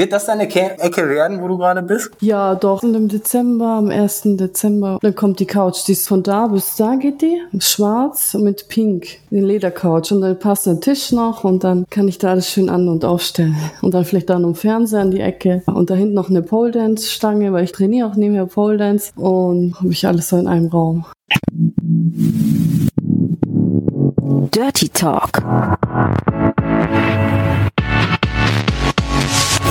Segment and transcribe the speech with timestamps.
[0.00, 2.10] Wird das deine Ke Ecke werden, wo du gerade bist?
[2.20, 2.82] Ja, doch.
[2.82, 4.22] Und im Dezember, am 1.
[4.38, 5.86] Dezember, dann kommt die Couch.
[5.86, 7.38] Die ist von da bis da geht die.
[7.58, 9.18] Schwarz mit pink.
[9.30, 10.10] Die Ledercouch.
[10.10, 13.04] Und dann passt der Tisch noch und dann kann ich da alles schön an- und
[13.04, 13.54] aufstellen.
[13.82, 15.62] Und dann vielleicht da noch ein Fernseher an die Ecke.
[15.66, 19.12] Und da hinten noch eine Pole Dance Stange, weil ich trainiere auch nebenher Pole Dance.
[19.16, 21.04] Und habe ich alles so in einem Raum.
[24.50, 25.42] Dirty Talk.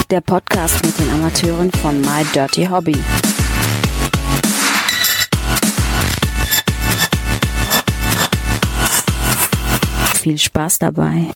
[0.10, 2.98] Der Podcast mit den Amateuren von My Dirty Hobby.
[10.16, 11.32] Viel Spaß dabei.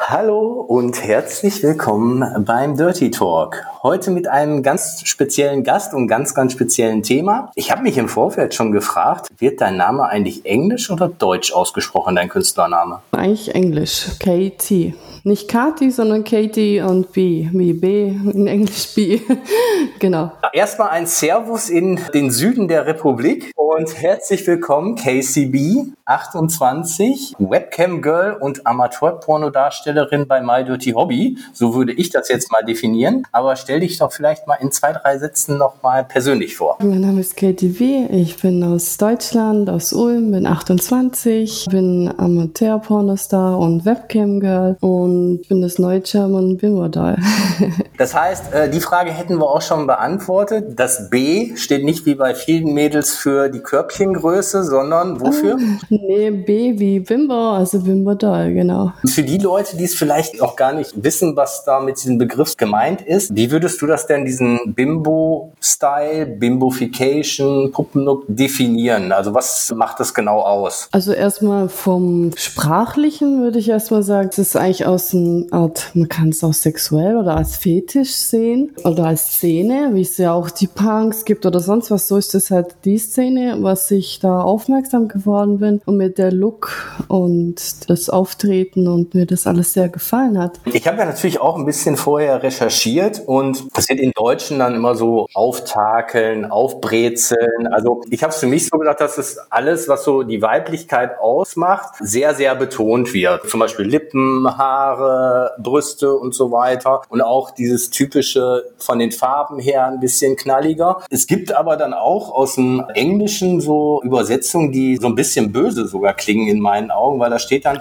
[0.00, 3.64] Hallo und herzlich willkommen beim Dirty Talk.
[3.82, 7.50] Heute mit einem ganz speziellen Gast und ganz, ganz speziellen Thema.
[7.56, 12.14] Ich habe mich im Vorfeld schon gefragt, wird dein Name eigentlich englisch oder deutsch ausgesprochen,
[12.14, 13.02] dein Künstlername?
[13.10, 14.06] Eigentlich Englisch.
[14.20, 14.94] KT.
[15.24, 17.48] Nicht Kati, sondern Katie und B.
[17.52, 19.20] Wie B, in Englisch B.
[19.98, 20.32] genau.
[20.52, 28.32] Erstmal ein Servus in den Süden der Republik und herzlich willkommen KCB 28, Webcam Girl
[28.40, 31.36] und Amateurpornodarstellerin bei My Dirty Hobby.
[31.52, 33.24] So würde ich das jetzt mal definieren.
[33.30, 36.78] Aber stell dich doch vielleicht mal in zwei, drei Sätzen noch mal persönlich vor.
[36.80, 38.06] Mein Name ist Katie B.
[38.06, 45.60] Ich bin aus Deutschland, aus Ulm, bin 28, bin Amateurpornostar und Webcam Girl und bin
[45.60, 47.18] das neue German Bimmodal.
[47.98, 50.78] das heißt, äh, die Frage hätten wir auch schon beantwortet.
[50.78, 55.58] Das B steht nicht wie bei vielen Mädels für die Körbchengröße, sondern wofür?
[56.00, 58.92] Nee, B wie Bimbo, also Bimbo Doll, genau.
[59.04, 62.56] Für die Leute, die es vielleicht auch gar nicht wissen, was da mit diesem Begriff
[62.56, 69.12] gemeint ist, wie würdest du das denn, diesen Bimbo-Style, Bimbofication, Puppenlook definieren?
[69.12, 70.88] Also was macht das genau aus?
[70.92, 76.08] Also erstmal vom Sprachlichen würde ich erstmal sagen, es ist eigentlich aus einer Art, man
[76.08, 80.50] kann es auch sexuell oder als Fetisch sehen oder als Szene, wie es ja auch
[80.50, 82.08] die Punks gibt oder sonst was.
[82.08, 86.30] So ist es halt die Szene, was ich da aufmerksam geworden bin und mir der
[86.30, 86.70] Look
[87.08, 90.60] und das Auftreten und mir das alles sehr gefallen hat.
[90.66, 94.74] Ich habe ja natürlich auch ein bisschen vorher recherchiert und das wird in Deutschen dann
[94.74, 97.66] immer so auftakeln, aufbrezeln.
[97.68, 101.18] Also ich habe es für mich so gedacht, dass es alles, was so die Weiblichkeit
[101.18, 103.48] ausmacht, sehr, sehr betont wird.
[103.48, 107.00] Zum Beispiel Lippen, Haare, Brüste und so weiter.
[107.08, 110.98] Und auch dieses typische von den Farben her ein bisschen knalliger.
[111.08, 115.77] Es gibt aber dann auch aus dem Englischen so Übersetzungen, die so ein bisschen böse
[115.86, 117.78] sogar klingen in meinen Augen, weil da steht dann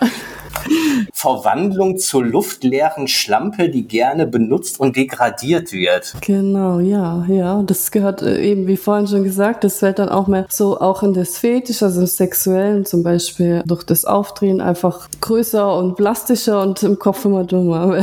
[1.13, 6.13] Verwandlung zur luftleeren Schlampe, die gerne benutzt und degradiert wird.
[6.21, 7.63] Genau, ja, ja.
[7.63, 11.03] Das gehört äh, eben, wie vorhin schon gesagt, das fällt dann auch mehr so auch
[11.03, 16.61] in das Fetisch, also im Sexuellen zum Beispiel durch das Aufdrehen einfach größer und plastischer
[16.61, 18.01] und im Kopf immer dummer.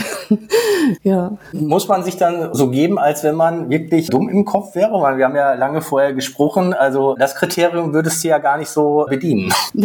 [1.02, 1.36] ja.
[1.52, 5.00] Muss man sich dann so geben, als wenn man wirklich dumm im Kopf wäre?
[5.00, 8.68] Weil wir haben ja lange vorher gesprochen, also das Kriterium würdest du ja gar nicht
[8.68, 9.52] so bedienen.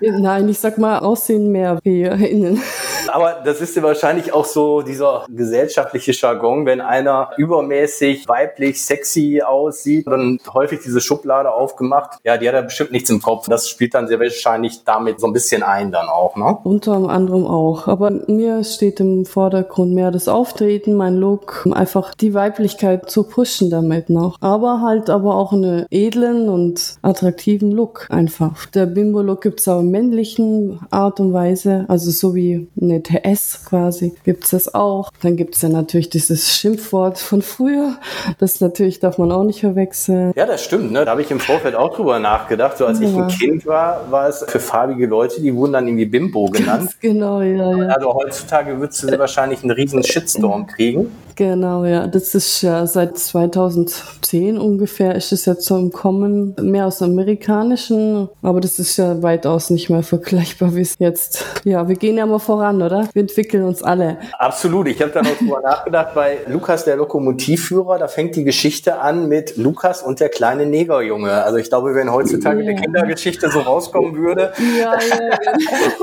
[0.00, 2.60] Nein, ich sag mal, Aussehen mehr wie innen.
[3.08, 9.42] Aber das ist ja wahrscheinlich auch so dieser gesellschaftliche Jargon, wenn einer übermäßig weiblich, sexy
[9.44, 12.18] aussieht, dann häufig diese Schublade aufgemacht.
[12.24, 13.46] Ja, die hat ja bestimmt nichts im Kopf.
[13.48, 16.58] Das spielt dann sehr wahrscheinlich damit so ein bisschen ein dann auch, ne?
[16.64, 17.88] Unter anderem auch.
[17.88, 23.70] Aber mir steht im Vordergrund mehr das Auftreten, mein Look, einfach die Weiblichkeit zu pushen
[23.70, 24.36] damit noch.
[24.40, 28.66] Aber halt aber auch einen edlen und attraktiven Look einfach.
[28.66, 34.14] Der Bimbo-Look gibt's auch in männlichen Art und Weise, also so wie eine TS quasi,
[34.24, 35.10] gibt's das auch.
[35.22, 37.98] Dann gibt's ja natürlich dieses Schimpfwort von früher,
[38.38, 40.32] das natürlich darf man auch nicht verwechseln.
[40.36, 41.04] Ja, das stimmt, ne?
[41.04, 42.78] da habe ich im Vorfeld auch drüber nachgedacht.
[42.78, 43.08] So als ja.
[43.08, 46.80] ich ein Kind war, war es für farbige Leute, die wurden dann irgendwie Bimbo genannt.
[46.80, 47.86] Ganz genau, ja, ja.
[47.88, 51.10] Also heutzutage würdest du wahrscheinlich einen riesen Shitstorm kriegen.
[51.38, 52.08] Genau, ja.
[52.08, 57.12] Das ist ja seit 2010 ungefähr ist es jetzt so im Kommen, mehr aus dem
[57.12, 61.44] Amerikanischen, aber das ist ja weitaus nicht mehr vergleichbar wie es jetzt.
[61.62, 63.08] Ja, wir gehen ja mal voran, oder?
[63.12, 64.18] Wir entwickeln uns alle.
[64.36, 64.88] Absolut.
[64.88, 69.28] Ich habe da noch drüber nachgedacht, bei Lukas, der Lokomotivführer, da fängt die Geschichte an
[69.28, 71.30] mit Lukas und der kleine Negerjunge.
[71.30, 72.70] Also ich glaube, wenn heutzutage ja.
[72.70, 75.38] eine Kindergeschichte so rauskommen würde, ja, ja,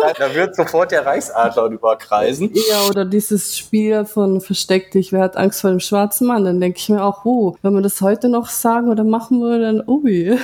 [0.01, 0.13] ja.
[0.18, 2.51] da wird sofort der Reichsadler überkreisen.
[2.54, 6.45] Ja, oder dieses Spiel von Versteck dich, wer hat Angst vor dem schwarzen Mann?
[6.45, 9.66] Dann denke ich mir auch, oh, wenn man das heute noch sagen oder machen würde,
[9.66, 10.38] dann ui.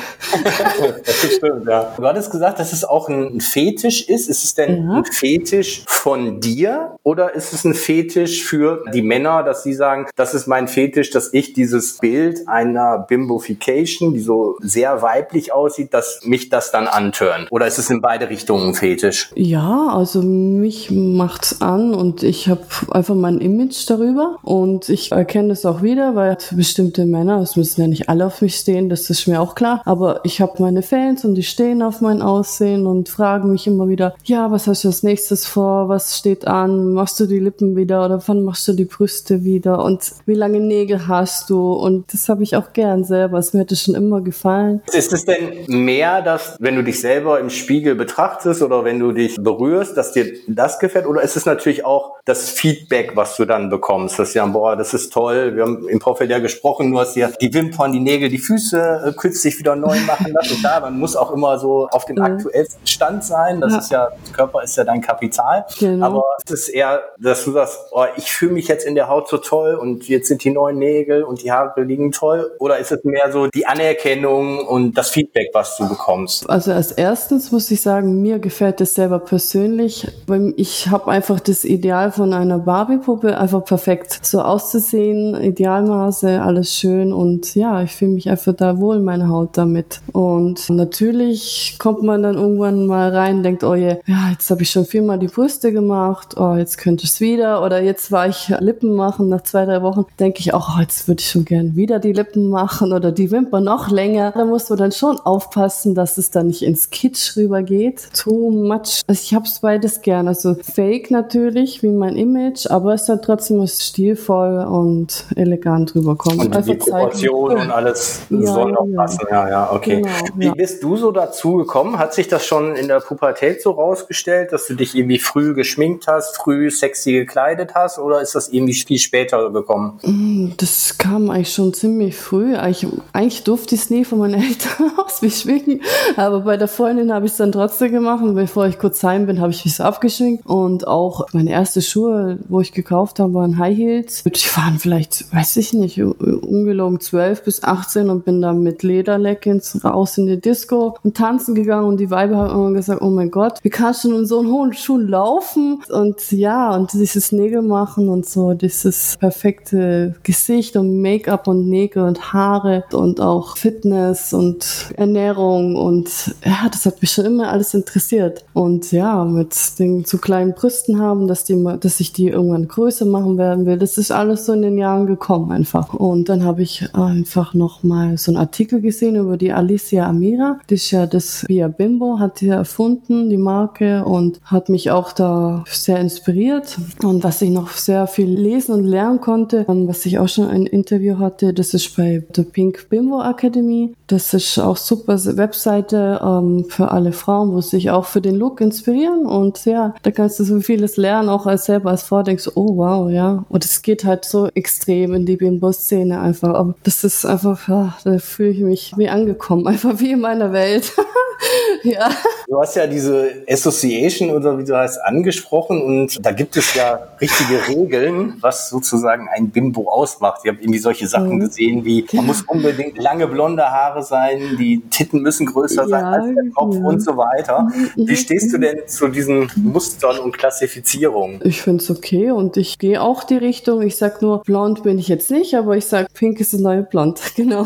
[1.06, 1.94] das stimmt, ja.
[1.98, 4.30] Du hattest gesagt, dass es auch ein Fetisch ist.
[4.30, 4.94] Ist es denn ja.
[4.96, 10.08] ein Fetisch von dir oder ist es ein Fetisch für die Männer, dass sie sagen,
[10.16, 15.94] das ist mein Fetisch, dass ich dieses Bild einer Bimbofication, die so sehr weiblich aussieht,
[15.94, 17.48] dass mich das dann antörnt?
[17.52, 19.32] Oder ist es in beide Richtungen ein Fetisch?
[19.36, 25.54] Ja, also mich macht's an und ich habe einfach mein Image darüber und ich erkenne
[25.54, 29.10] es auch wieder, weil bestimmte Männer, es müssen ja nicht alle auf mich stehen, das
[29.10, 32.88] ist mir auch klar, aber ich habe meine Fans und die stehen auf mein Aussehen
[32.88, 36.94] und fragen mich immer wieder, ja, was hast du als nächstes vor, was steht an,
[36.94, 39.84] machst du die Lippen wieder oder wann machst du die Brüste wieder?
[39.84, 41.74] Und wie lange Nägel hast du?
[41.74, 44.82] Und das habe ich auch gern selber, es mir hätte schon immer gefallen.
[44.92, 49.12] Ist es denn mehr, dass wenn du dich selber im Spiegel betrachtest oder wenn du
[49.12, 51.06] dich berührst, dass dir das gefällt?
[51.06, 54.94] Oder ist es natürlich auch das Feedback, was du dann bekommst, dass ja, boah, das
[54.94, 58.30] ist toll, wir haben im Vorfeld ja gesprochen, du hast ja die Wimpern, die Nägel,
[58.30, 60.60] die Füße äh, künstlich wieder neu machen lassen.
[60.60, 63.80] Klar, man muss auch immer so auf dem aktuellsten Stand sein, das ja.
[63.80, 66.06] ist ja, Körper ist ja dein Kapital, genau.
[66.06, 69.30] aber es ist eher, dass du sagst, oh, ich fühle mich jetzt in der Haut
[69.30, 72.92] so toll und jetzt sind die neuen Nägel und die Haare liegen toll oder ist
[72.92, 76.48] es mehr so die Anerkennung und das Feedback, was du bekommst?
[76.48, 81.40] Also als erstens muss ich sagen, mir gefällt es selber persönlich, weil ich habe einfach
[81.40, 87.92] das Ideal von einer Barbie-Puppe einfach perfekt so auszusehen, Idealmaße, alles schön und ja, ich
[87.96, 90.02] fühle mich einfach da wohl meine Haut damit.
[90.12, 94.70] Und natürlich kommt man dann irgendwann mal rein, denkt, oh je, ja, jetzt habe ich
[94.70, 98.50] schon viermal die Brüste gemacht, oh, jetzt könnte ich es wieder oder jetzt war ich
[98.60, 101.78] Lippen machen, nach zwei, drei Wochen denke ich auch, oh, jetzt würde ich schon gern
[101.78, 104.32] wieder die Lippen machen oder die Wimpern noch länger.
[104.36, 108.10] Da muss man dann schon aufpassen, dass es dann nicht ins Kitsch rübergeht.
[108.14, 109.04] Too much.
[109.08, 110.28] Also ich habe es beides gern.
[110.28, 116.40] Also fake natürlich, wie mein Image, aber es dann trotzdem stilvoll und elegant rüberkommt.
[116.40, 119.26] Und also die Proportionen und alles ja, soll noch passen.
[119.30, 120.02] Ja, ja, okay.
[120.02, 120.54] Genau, wie ja.
[120.54, 121.98] bist du so dazu gekommen?
[121.98, 126.08] Hat sich das schon in der Pubertät so rausgestellt, dass du dich irgendwie früh geschminkt
[126.08, 130.00] hast, früh sexy gekleidet hast oder ist das irgendwie viel später gekommen?
[130.04, 132.56] Mm, das kam eigentlich schon ziemlich früh.
[132.56, 135.82] Eigentlich, eigentlich durfte ich es nie von meinen Eltern aus mich schminken,
[136.16, 139.26] aber bei der Freundin habe ich es dann trotzdem gemacht und bevor ich kurz heim
[139.26, 143.58] bin, habe ich mich abgeschminkt und auch meine erste Schuhe, wo ich gekauft habe, waren
[143.58, 144.21] High Heels.
[144.26, 149.84] Die waren vielleicht, weiß ich nicht, ungelogen 12 bis 18 und bin dann mit Lederleggings
[149.84, 153.32] raus in die Disco und tanzen gegangen und die Weiber haben immer gesagt, oh mein
[153.32, 155.82] Gott, wie kannst du in so einen hohen Schuhen laufen?
[155.90, 162.04] Und ja, und dieses Nägel machen und so, dieses perfekte Gesicht und Make-up und Nägel
[162.04, 167.74] und Haare und auch Fitness und Ernährung und ja, das hat mich schon immer alles
[167.74, 168.44] interessiert.
[168.54, 173.06] Und ja, mit den zu kleinen Brüsten haben, dass die, dass ich die irgendwann größer
[173.06, 175.94] machen werden will, das ist alles so in den Jahren gekommen einfach.
[175.94, 180.60] Und dann habe ich einfach noch mal so einen Artikel gesehen über die Alicia Amira.
[180.70, 185.12] Die ist ja das Via Bimbo, hat die erfunden, die Marke und hat mich auch
[185.12, 186.78] da sehr inspiriert.
[187.04, 190.66] Und was ich noch sehr viel lesen und lernen konnte, was ich auch schon ein
[190.66, 193.94] Interview hatte, das ist bei der Pink Bimbo Academy.
[194.08, 198.62] Das ist auch super Webseite ähm, für alle Frauen, wo sich auch für den Look
[198.62, 202.50] inspirieren und ja, da kannst du so vieles lernen, auch als selber als Frau denkst,
[202.56, 203.46] oh wow, ja.
[203.50, 206.54] Und es geht halt so extrem in die Bimbo-Szene einfach.
[206.54, 210.54] Aber das ist einfach, ja, da fühle ich mich wie angekommen, einfach wie in meiner
[210.54, 210.94] Welt.
[211.84, 212.10] ja.
[212.48, 217.00] Du hast ja diese Association oder wie du heißt angesprochen und da gibt es ja
[217.20, 220.42] richtige Regeln, was sozusagen ein Bimbo ausmacht.
[220.44, 221.40] Ich habe irgendwie solche Sachen mhm.
[221.40, 226.26] gesehen, wie man muss unbedingt lange blonde Haare sein, die Titten müssen größer sein als
[226.36, 226.82] der Kopf ja.
[226.82, 227.70] und so weiter.
[227.96, 228.08] Mhm.
[228.08, 231.40] Wie stehst du denn zu diesen Mustern und Klassifizierungen?
[231.44, 233.82] Ich finde es okay und ich gehe auch die Richtung.
[233.82, 236.84] Ich sag nur, blond bin ich jetzt nicht, aber ich sag, pink ist das neue
[236.84, 237.20] blond.
[237.42, 237.66] Genau.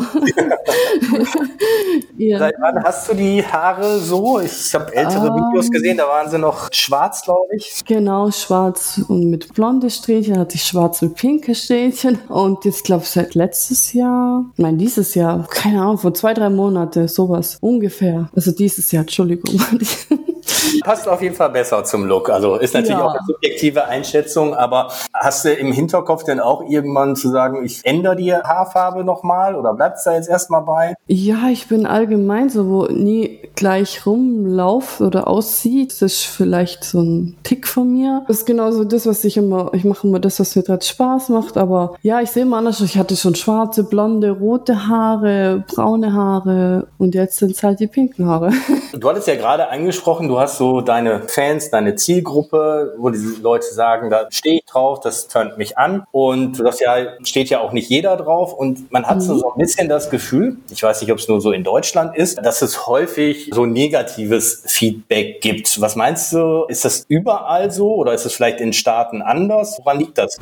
[2.16, 2.38] ja.
[2.38, 4.40] Seit wann hast du die Haare so?
[4.40, 7.82] Ich habe ältere um, Videos gesehen, da waren sie noch schwarz, glaube ich.
[7.86, 12.18] Genau, schwarz und mit blonde Strähnchen hatte ich schwarz und pinke Strähnchen.
[12.28, 16.48] Und jetzt glaube ich seit letztes Jahr, nein, dieses Jahr, keine Ahnung, vor zwei, drei
[16.48, 18.30] Monate, sowas ungefähr.
[18.34, 19.60] Also dieses Jahr, Entschuldigung.
[20.82, 22.30] Passt auf jeden Fall besser zum Look.
[22.30, 23.04] Also ist natürlich ja.
[23.04, 27.80] auch eine subjektive Einschätzung, aber hast du im Hinterkopf denn auch irgendwann zu sagen, ich
[27.84, 30.94] ändere die Haarfarbe nochmal oder bleibt es da jetzt erstmal bei?
[31.06, 35.92] Ja, ich bin allgemein so, wo nie gleich rumlaufe oder aussieht.
[35.92, 38.22] Das ist vielleicht so ein Tick von mir.
[38.28, 41.30] Das ist genauso das, was ich immer, ich mache immer das, was mir gerade Spaß
[41.30, 42.80] macht, aber ja, ich sehe immer anders.
[42.80, 47.86] Ich hatte schon schwarze, blonde, rote Haare, braune Haare und jetzt sind es halt die
[47.86, 48.52] pinken Haare.
[48.92, 53.18] Du hattest ja gerade angesprochen, du du hast so deine Fans, deine Zielgruppe, wo die
[53.40, 56.04] Leute sagen, da stehe ich drauf, das turnt mich an.
[56.12, 58.52] Und das ja steht ja auch nicht jeder drauf.
[58.52, 61.40] Und man hat so, so ein bisschen das Gefühl, ich weiß nicht, ob es nur
[61.40, 65.80] so in Deutschland ist, dass es häufig so negatives Feedback gibt.
[65.80, 66.64] Was meinst du?
[66.68, 69.78] Ist das überall so oder ist es vielleicht in Staaten anders?
[69.78, 70.38] Woran liegt das?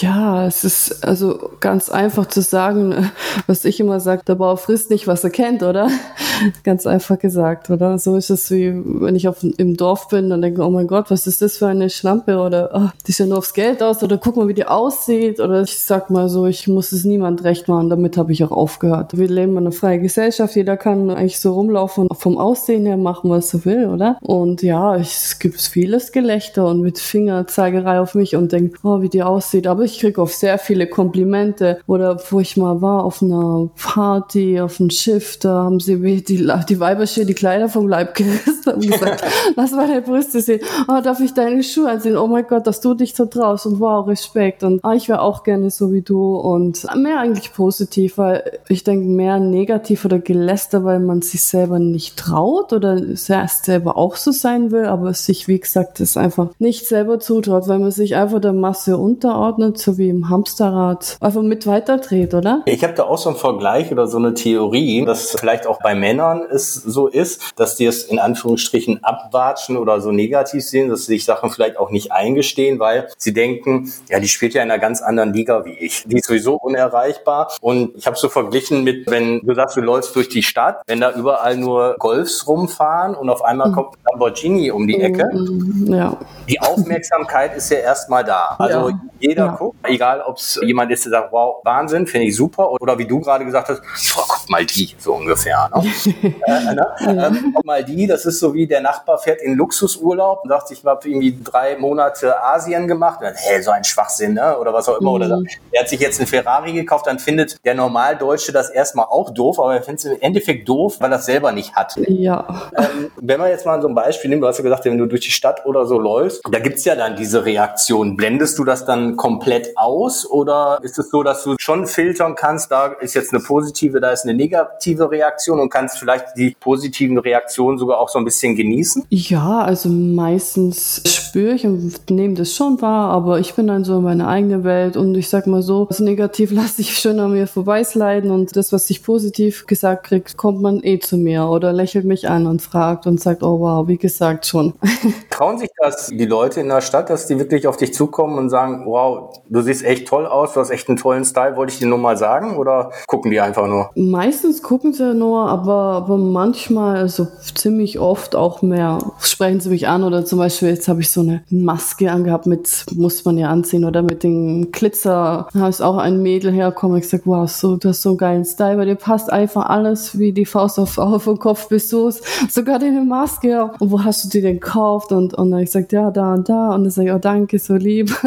[0.00, 3.10] Ja, es ist also ganz einfach zu sagen,
[3.48, 5.90] was ich immer sage, der Bauer frisst nicht, was er kennt, oder?
[6.62, 7.98] Ganz einfach gesagt, oder?
[7.98, 11.10] So ist es wie, wenn ich auf, im Dorf bin und denke, oh mein Gott,
[11.10, 12.38] was ist das für eine Schlampe?
[12.38, 15.40] Oder oh, die sieht nur aufs Geld aus oder guck mal, wie die aussieht.
[15.40, 18.50] Oder ich sag mal so, ich muss es niemand recht machen, damit habe ich auch
[18.50, 19.16] aufgehört.
[19.16, 22.96] Wir leben in einer freien Gesellschaft, jeder kann eigentlich so rumlaufen und vom Aussehen her
[22.96, 24.18] machen, was er will, oder?
[24.20, 29.00] Und ja, ich, es gibt vieles Gelächter und mit Fingerzeigerei auf mich und denke, oh,
[29.00, 29.66] wie die aussieht.
[29.66, 31.78] Aber ich kriege oft sehr viele Komplimente.
[31.86, 36.22] Oder wo ich mal war auf einer Party, auf einem Schiff, da haben sie die,
[36.68, 39.24] die Weiber die Kleider vom Leib gerissen und gesagt,
[39.56, 40.60] lass meine Brüste sehen.
[40.88, 42.16] Oh, darf ich deine Schuhe ansehen?
[42.16, 44.62] Oh mein Gott, dass du dich so traust und wow, Respekt.
[44.62, 48.84] Und ah, ich wäre auch gerne so wie du und mehr eigentlich positiv, weil ich
[48.84, 54.16] denke mehr negativ oder Geläster, weil man sich selber nicht traut oder erst selber auch
[54.16, 58.16] so sein will, aber sich, wie gesagt, das einfach nicht selber zutraut, weil man sich
[58.16, 62.62] einfach der Masse unterordnet, so wie im Hamsterrad, einfach mit weiterdreht, oder?
[62.66, 65.94] Ich habe da auch so einen Vergleich oder so eine Theorie, dass vielleicht auch bei
[65.94, 68.18] Männern es so ist, dass die es in
[68.48, 73.08] Anführungsstrichen abwatschen oder so negativ sehen, dass sie sich Sachen vielleicht auch nicht eingestehen, weil
[73.18, 76.04] sie denken, ja, die spielt ja in einer ganz anderen Liga wie ich.
[76.06, 77.52] Die ist sowieso unerreichbar.
[77.60, 81.00] Und ich habe so verglichen mit, wenn du sagst, du läufst durch die Stadt, wenn
[81.00, 83.74] da überall nur Golfs rumfahren und auf einmal mhm.
[83.74, 85.28] kommt ein Lamborghini um die Ecke.
[85.32, 85.92] Mhm.
[85.92, 86.16] Ja.
[86.48, 88.56] Die Aufmerksamkeit ist ja erstmal da.
[88.58, 89.00] Also ja.
[89.20, 89.56] jeder ja.
[89.56, 92.70] guckt, egal ob es jemand ist, der sagt, wow, Wahnsinn, finde ich super.
[92.70, 93.82] Oder wie du gerade gesagt hast,
[94.14, 95.70] boah, guck mal die, so ungefähr.
[95.74, 95.92] Ne?
[96.46, 96.86] äh, ne?
[97.06, 100.70] Ähm, guck mal die, das ist so wie der Nachbar fährt in Luxusurlaub und sagt,
[100.70, 103.20] ich habe irgendwie drei Monate Asien gemacht.
[103.22, 104.58] Dann, hey, so ein Schwachsinn, ne?
[104.58, 105.10] oder was auch immer.
[105.10, 105.16] Mhm.
[105.16, 105.42] Oder
[105.72, 109.58] er hat sich jetzt einen Ferrari gekauft, dann findet der Normaldeutsche das erstmal auch doof,
[109.58, 111.94] aber er findet es im Endeffekt doof, weil er es selber nicht hat.
[111.96, 112.70] Ja.
[112.76, 115.06] Ähm, wenn man jetzt mal so ein Beispiel nimmt, du hast ja gesagt, wenn du
[115.06, 118.16] durch die Stadt oder so läufst, da gibt's ja dann diese Reaktion.
[118.16, 122.70] Blendest du das dann komplett aus oder ist es so, dass du schon filtern kannst,
[122.70, 127.18] da ist jetzt eine positive, da ist eine negative Reaktion und kannst vielleicht die positiven
[127.18, 129.04] Reaktionen sogar auch so ein bisschen genießen?
[129.08, 133.98] Ja, also meistens spüre ich und nehme das schon wahr, aber ich bin dann so
[133.98, 137.32] in meiner eigenen Welt und ich sag mal so, das Negativ lasse ich schon an
[137.32, 141.72] mir vorbeisliden und das, was ich positiv gesagt kriegt, kommt man eh zu mir oder
[141.72, 144.74] lächelt mich an und fragt und sagt, oh wow, wie gesagt schon.
[145.30, 148.50] Trauen sich das die Leute in der Stadt, dass die wirklich auf dich zukommen und
[148.50, 151.78] sagen, wow, du siehst echt toll aus, du hast echt einen tollen Style, wollte ich
[151.78, 153.90] dir nur mal sagen oder gucken die einfach nur?
[153.94, 159.88] Meistens gucken sie nur, aber, aber manchmal, also ziemlich oft auch mehr, sprechen sie mich
[159.88, 163.48] an oder zum Beispiel jetzt habe ich so eine Maske angehabt mit, muss man ja
[163.48, 167.76] anziehen oder mit dem Glitzer, da ist auch ein Mädel herkommen, ich gesagt, wow, so,
[167.76, 170.98] du hast so einen geilen Style, bei dir passt einfach alles wie die Faust auf,
[170.98, 172.10] auf den Kopf bis so,
[172.48, 175.12] sogar deine Maske und wo hast du die denn gekauft?
[175.12, 176.74] Und, und dann ich gesagt, ja, da und da.
[176.74, 178.14] Und dann sage ich, oh danke, so lieb.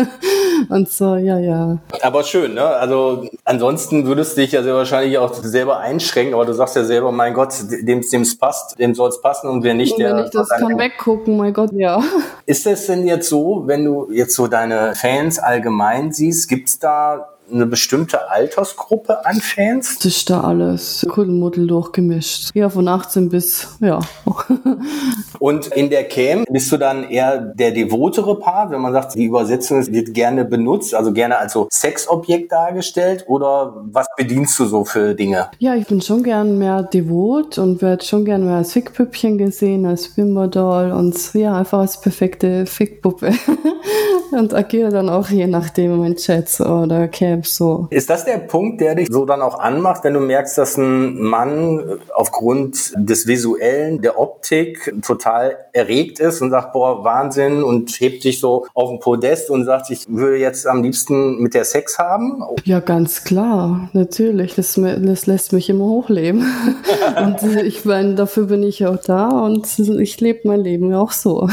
[0.70, 1.80] Und so, ja, ja.
[2.02, 2.64] Aber schön, ne?
[2.64, 6.84] Also ansonsten würdest du dich ja sehr wahrscheinlich auch selber einschränken, aber du sagst ja
[6.84, 10.16] selber, mein Gott, dem es passt, dem soll es passen und wer nicht, und wenn
[10.16, 10.26] der...
[10.26, 12.04] ich das kann weggucken, mein Gott, ja.
[12.46, 17.30] Ist es denn jetzt so, wenn du jetzt so deine Fans allgemein siehst, gibt's da
[17.52, 19.98] eine bestimmte Altersgruppe an Fans?
[19.98, 22.52] Das ist da alles Kuddelmuddel durchgemischt.
[22.54, 24.00] Ja, von 18 bis, ja.
[25.40, 29.26] Und in der Cam bist du dann eher der devotere Part, wenn man sagt, die
[29.26, 34.86] Übersetzung wird gerne benutzt, also gerne als so Sexobjekt dargestellt oder was bedienst du so
[34.86, 35.50] für Dinge?
[35.60, 39.86] Ja, ich bin schon gern mehr devot und werde schon gern mehr als Fickpüppchen gesehen,
[39.86, 43.32] als Bimberdoll und ja, einfach als perfekte Fickpuppe.
[44.32, 47.88] und agiere dann auch je nachdem in Chats oder Cam so.
[47.90, 51.22] Ist das der Punkt, der dich so dann auch anmacht, wenn du merkst, dass ein
[51.22, 58.24] Mann aufgrund des Visuellen, der Optik total erregt ist und sagt, boah, Wahnsinn und hebt
[58.24, 61.98] dich so auf den Podest und sagt, ich würde jetzt am liebsten mit der Sex
[62.00, 62.44] haben?
[62.64, 64.56] Ja, ganz klar, natürlich.
[64.56, 66.46] Das, das lässt mich immer hochleben.
[67.18, 71.50] und ich meine, dafür bin ich auch da und ich lebe mein Leben auch so.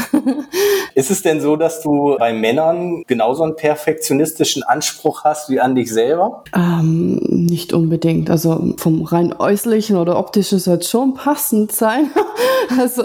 [0.95, 5.68] ist es denn so, dass du bei Männern genauso einen perfektionistischen Anspruch hast wie an
[5.69, 6.43] an dich selber?
[6.55, 8.29] Ähm, nicht unbedingt.
[8.29, 12.09] Also vom rein äußerlichen oder optischen soll es schon passend sein.
[12.79, 13.03] also,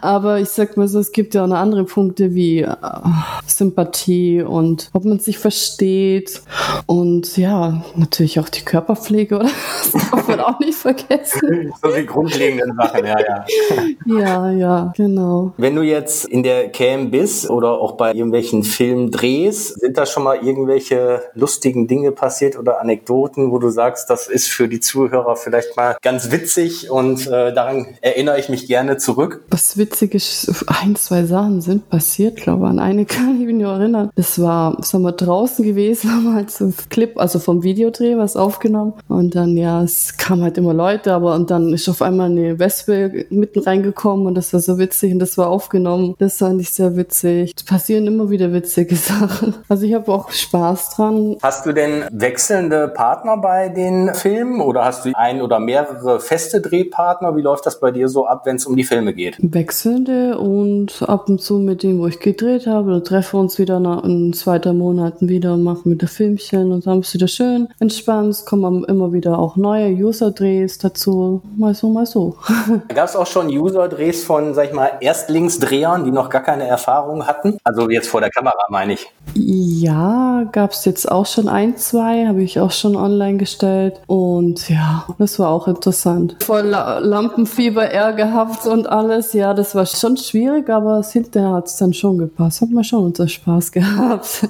[0.00, 2.76] aber ich sag mal so, es gibt ja auch noch andere Punkte wie äh,
[3.46, 6.42] Sympathie und ob man sich versteht
[6.86, 9.50] und ja, natürlich auch die Körperpflege, oder?
[9.92, 11.72] Das darf man auch nicht vergessen.
[11.82, 13.44] So die grundlegenden Sachen, ja, ja.
[14.04, 15.52] Ja, ja, genau.
[15.56, 20.24] Wenn du jetzt in der Cam bist oder auch bei irgendwelchen Filmdrehs, sind da schon
[20.24, 25.36] mal irgendwelche lustigen Dinge passiert oder Anekdoten, wo du sagst, das ist für die Zuhörer
[25.36, 29.42] vielleicht mal ganz witzig und äh, daran erinnere ich mich gerne zurück?
[29.50, 32.70] Was witzig ist, ein, zwei Sachen sind passiert, glaube ich.
[32.70, 34.10] An eine kann ich mich nur erinnern.
[34.14, 38.94] Das war, sagen wir, draußen gewesen, haben halt so Clip, also vom Videodreh was aufgenommen.
[39.08, 42.58] Und dann, ja, es kamen halt immer Leute, aber und dann ist auf einmal eine
[42.58, 46.14] Wespe mitten reingekommen und das war so witzig und das war aufgenommen.
[46.18, 47.54] Das fand ich sehr witzig.
[47.56, 49.54] Es passieren immer wieder witzige Sachen.
[49.68, 51.36] Also ich habe auch Spaß dran.
[51.42, 56.60] Hast du denn wechselnde Partner bei den Filmen oder hast du ein oder mehrere feste
[56.60, 57.36] Drehpartner?
[57.36, 59.36] Wie läuft das bei dir so ab, wenn es um die Filme geht?
[59.40, 63.58] Wechselnde und ab und zu mit dem, wo ich gedreht habe, dann treffen wir uns
[63.58, 67.28] wieder nach, in zwei, drei Monaten wieder und machen wieder Filmchen und haben es wieder
[67.28, 68.44] schön entspannt.
[68.46, 71.42] Kommen immer wieder auch neue User-Drehs dazu.
[71.56, 72.36] Mal so, mal so.
[72.94, 77.26] Gab es auch schon User-Drehs von, sag ich mal, Erstlingsdrehern, die noch gar keine Erfahrung
[77.26, 77.58] hatten?
[77.64, 79.06] Also jetzt vor der Kamera meine ich.
[79.34, 84.00] Ja, gab es jetzt auch schon ein, zwei, habe ich auch schon online gestellt.
[84.06, 86.36] Und ja, das war auch interessant.
[86.42, 89.32] Voll La Lampenfieber eher gehabt und alles.
[89.32, 92.60] Ja, das war schon schwierig, aber hinterher hat es dann schon gepasst.
[92.60, 94.46] Hat man schon unser Spaß gehabt.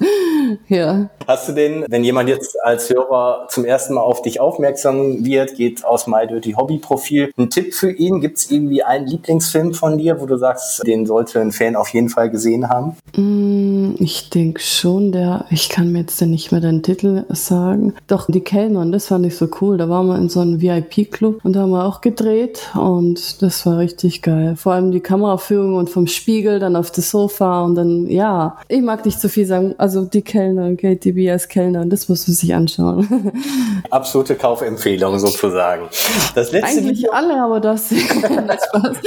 [0.67, 1.09] ja.
[1.27, 5.55] Hast du den, wenn jemand jetzt als Hörer zum ersten Mal auf dich aufmerksam wird,
[5.55, 8.19] geht aus My Dirty Hobby Profil, einen Tipp für ihn?
[8.19, 11.89] Gibt es irgendwie einen Lieblingsfilm von dir, wo du sagst, den sollte ein Fan auf
[11.89, 12.97] jeden Fall gesehen haben?
[13.15, 13.68] Mm,
[13.99, 17.93] ich denke schon, der, ich kann mir jetzt nicht mehr den Titel sagen.
[18.07, 19.77] Doch, die Kellnerin, das fand ich so cool.
[19.77, 23.65] Da waren wir in so einem VIP-Club und da haben wir auch gedreht und das
[23.65, 24.55] war richtig geil.
[24.55, 28.81] Vor allem die Kameraführung und vom Spiegel dann auf das Sofa und dann, ja, ich
[28.81, 29.75] mag nicht zu viel sagen.
[29.77, 33.31] Also die Kellnerin, KTB als Kellnerin, das muss man sich anschauen.
[33.89, 35.87] Absolute Kaufempfehlung sozusagen.
[36.35, 38.97] Das letzte Eigentlich Video alle, aber das, das Spaß.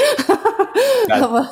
[1.10, 1.48] aber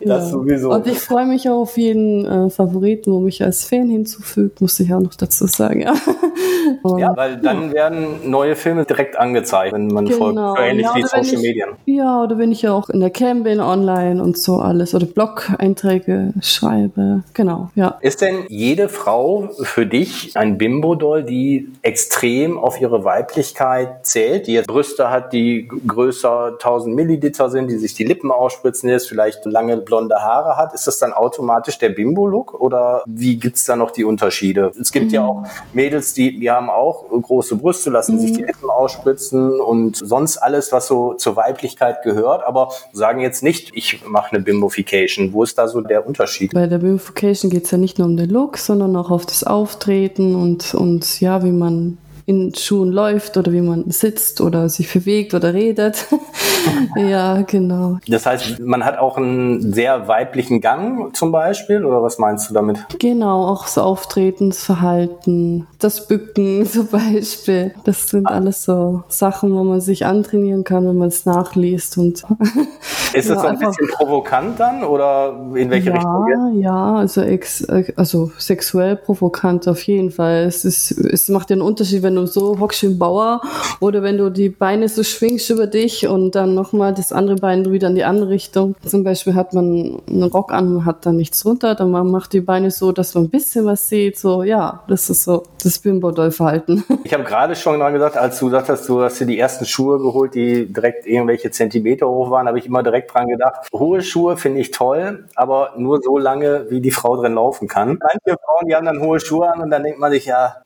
[0.00, 0.30] das ja.
[0.30, 0.70] sowieso.
[0.70, 4.80] Und ich freue mich auch auf jeden äh, Favoriten, wo mich als Fan hinzufügt, muss
[4.80, 5.82] ich auch noch dazu sagen.
[5.82, 5.94] Ja,
[6.98, 7.74] ja weil dann ja.
[7.74, 10.18] werden neue Filme direkt angezeigt, wenn man genau.
[10.18, 11.66] folgt, so ähnlich wie Social Media.
[11.86, 15.06] Ja, oder wenn ich ja auch in der Cam bin, online und so alles oder
[15.06, 17.22] Blog-Einträge schreibe.
[17.34, 17.98] Genau, ja.
[18.00, 24.54] Ist denn jede Frau für dich ein Bimbo-Doll, die extrem auf ihre Weiblichkeit zählt, die
[24.54, 29.44] jetzt Brüste hat, die größer 1000 Milliliter sind, die sich die Lippen ausspritzen lässt, vielleicht
[29.44, 30.74] lange blonde Haare hat?
[30.74, 31.49] Ist das dann automatisch
[31.80, 34.72] der Bimbo-Look oder wie gibt es da noch die Unterschiede?
[34.80, 35.12] Es gibt mhm.
[35.12, 35.42] ja auch
[35.72, 38.20] Mädels, die, die haben auch große Brüste, lassen mhm.
[38.20, 43.42] sich die Lippen ausspritzen und sonst alles, was so zur Weiblichkeit gehört, aber sagen jetzt
[43.42, 45.32] nicht, ich mache eine Bimbofication.
[45.32, 46.52] Wo ist da so der Unterschied?
[46.52, 49.44] Bei der Bimbofication geht es ja nicht nur um den Look, sondern auch auf das
[49.44, 51.98] Auftreten und, und ja, wie man
[52.30, 56.06] in Schuhen läuft oder wie man sitzt oder sich bewegt oder redet.
[56.96, 57.98] ja, genau.
[58.06, 62.54] Das heißt, man hat auch einen sehr weiblichen Gang zum Beispiel oder was meinst du
[62.54, 62.86] damit?
[63.00, 67.74] Genau, auch das Auftretensverhalten, das Bücken zum Beispiel.
[67.82, 68.34] Das sind ah.
[68.34, 71.98] alles so Sachen, wo man sich antrainieren kann, wenn man es nachliest.
[71.98, 72.22] Und
[73.12, 76.52] Ist das ja, so ein bisschen provokant dann oder in welche ja, Richtung?
[76.52, 76.62] Geht?
[76.62, 77.66] Ja, also, ex,
[77.96, 80.44] also sexuell provokant auf jeden Fall.
[80.44, 83.40] Es, ist, es macht ja einen Unterschied, wenn du du so hockst im Bauer
[83.80, 87.70] oder wenn du die Beine so schwingst über dich und dann nochmal das andere Bein
[87.70, 88.74] wieder in die andere Richtung.
[88.84, 92.40] Zum Beispiel hat man einen Rock an, hat dann nichts runter, dann man macht die
[92.40, 94.18] Beine so, dass man ein bisschen was sieht.
[94.18, 96.84] So, ja, das ist so das Bimbo-Doll-Verhalten.
[97.02, 99.64] Ich habe gerade schon dran gesagt, als du gesagt hast, du hast dir die ersten
[99.64, 104.02] Schuhe geholt, die direkt irgendwelche Zentimeter hoch waren, habe ich immer direkt dran gedacht, hohe
[104.02, 107.98] Schuhe finde ich toll, aber nur so lange, wie die Frau drin laufen kann.
[108.00, 110.56] Manche Frauen, die haben dann hohe Schuhe an und dann denkt man sich, ja,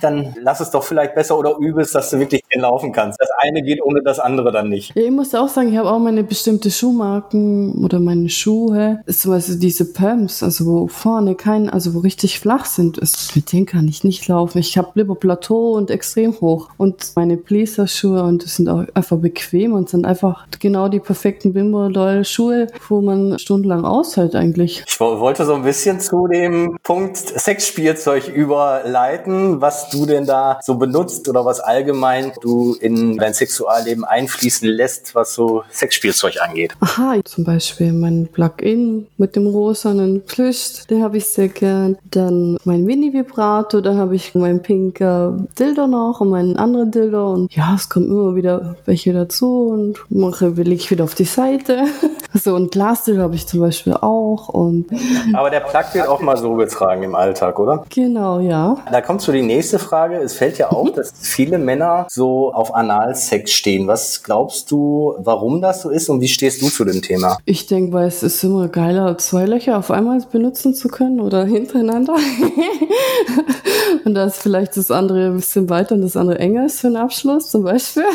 [0.00, 3.18] dann lass es doch vielleicht vielleicht besser oder übelst, dass du wirklich laufen kannst.
[3.40, 4.94] Eine geht ohne das andere dann nicht.
[4.94, 9.00] Ja, ich muss auch sagen, ich habe auch meine bestimmte Schuhmarken oder meine Schuhe.
[9.06, 12.98] ist zum Beispiel diese Pumps, also wo vorne kein, also wo richtig flach sind.
[12.98, 14.58] Ist, mit denen kann ich nicht laufen.
[14.58, 16.68] Ich habe lieber Plateau und extrem hoch.
[16.76, 21.52] Und meine Pleaser-Schuhe und das sind auch einfach bequem und sind einfach genau die perfekten
[21.52, 24.84] Bimbo-Doll-Schuhe, wo man stundenlang aushält eigentlich.
[24.86, 30.74] Ich wollte so ein bisschen zu dem Punkt Sexspielzeug überleiten, was du denn da so
[30.74, 36.72] benutzt benutzt oder was allgemein du in dein Sexualleben einfließen lässt, was so Sexspielzeug angeht?
[36.80, 41.96] Aha, zum Beispiel mein Plug-in mit dem rosanen Plüsch, den habe ich sehr gern.
[42.10, 47.32] Dann mein Mini-Vibrato, da habe ich mein pinker Dildo noch und meinen anderen Dildo.
[47.32, 51.24] Und ja, es kommen immer wieder welche dazu und mache, will ich wieder auf die
[51.24, 51.84] Seite.
[52.34, 54.48] so ein Glasdildo habe ich zum Beispiel auch.
[54.48, 54.86] Und
[55.34, 57.84] Aber der Plug wird auch mal so getragen im Alltag, oder?
[57.90, 58.76] Genau, ja.
[58.90, 60.16] Da kommt so die nächste Frage.
[60.16, 62.74] Es fällt ja auf, dass viele Männer so auf
[63.20, 63.86] Analsex stehen.
[63.86, 67.38] Was glaubst du, warum das so ist und wie stehst du zu dem Thema?
[67.44, 71.44] Ich denke, weil es ist immer geiler, zwei Löcher auf einmal benutzen zu können oder
[71.44, 72.14] hintereinander.
[74.04, 76.88] und da ist vielleicht das andere ein bisschen weiter und das andere enger ist für
[76.88, 78.04] den Abschluss zum Beispiel.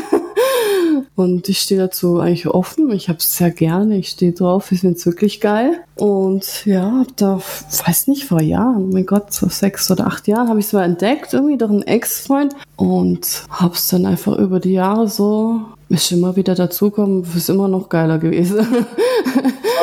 [1.16, 2.92] Und ich stehe dazu eigentlich offen.
[2.92, 3.98] Ich habe es sehr gerne.
[3.98, 4.72] Ich stehe drauf.
[4.72, 5.85] Ich finde es wirklich geil.
[5.96, 7.40] Und ja, hab da,
[7.86, 10.84] weiß nicht, vor Jahren, mein Gott, so sechs oder acht Jahren habe ich es mal
[10.84, 16.12] entdeckt, irgendwie durch einen Ex-Freund und habe es dann einfach über die Jahre so, ist
[16.12, 18.68] immer wieder dazukommen, ist immer noch geiler gewesen.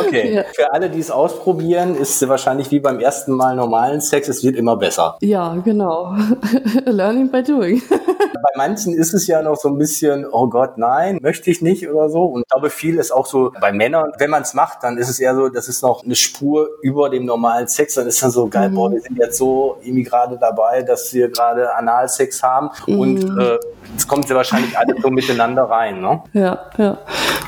[0.06, 0.44] Okay, ja.
[0.54, 4.42] für alle, die es ausprobieren, ist es wahrscheinlich wie beim ersten Mal normalen Sex, es
[4.42, 5.16] wird immer besser.
[5.20, 6.16] Ja, genau.
[6.86, 7.82] Learning by doing.
[8.32, 11.88] Bei manchen ist es ja noch so ein bisschen, oh Gott, nein, möchte ich nicht
[11.88, 12.24] oder so.
[12.24, 15.08] Und ich glaube, viel ist auch so bei Männern, wenn man es macht, dann ist
[15.08, 17.94] es eher so, das ist noch eine Spur über dem normalen Sex.
[17.94, 18.74] Dann ist dann so geil, mhm.
[18.74, 22.70] boah, wir sind jetzt so irgendwie gerade dabei, dass wir gerade Analsex haben.
[22.86, 22.98] Mhm.
[22.98, 23.58] Und äh,
[23.96, 26.22] es kommt ja wahrscheinlich alles so miteinander rein, ne?
[26.32, 26.98] Ja, ja.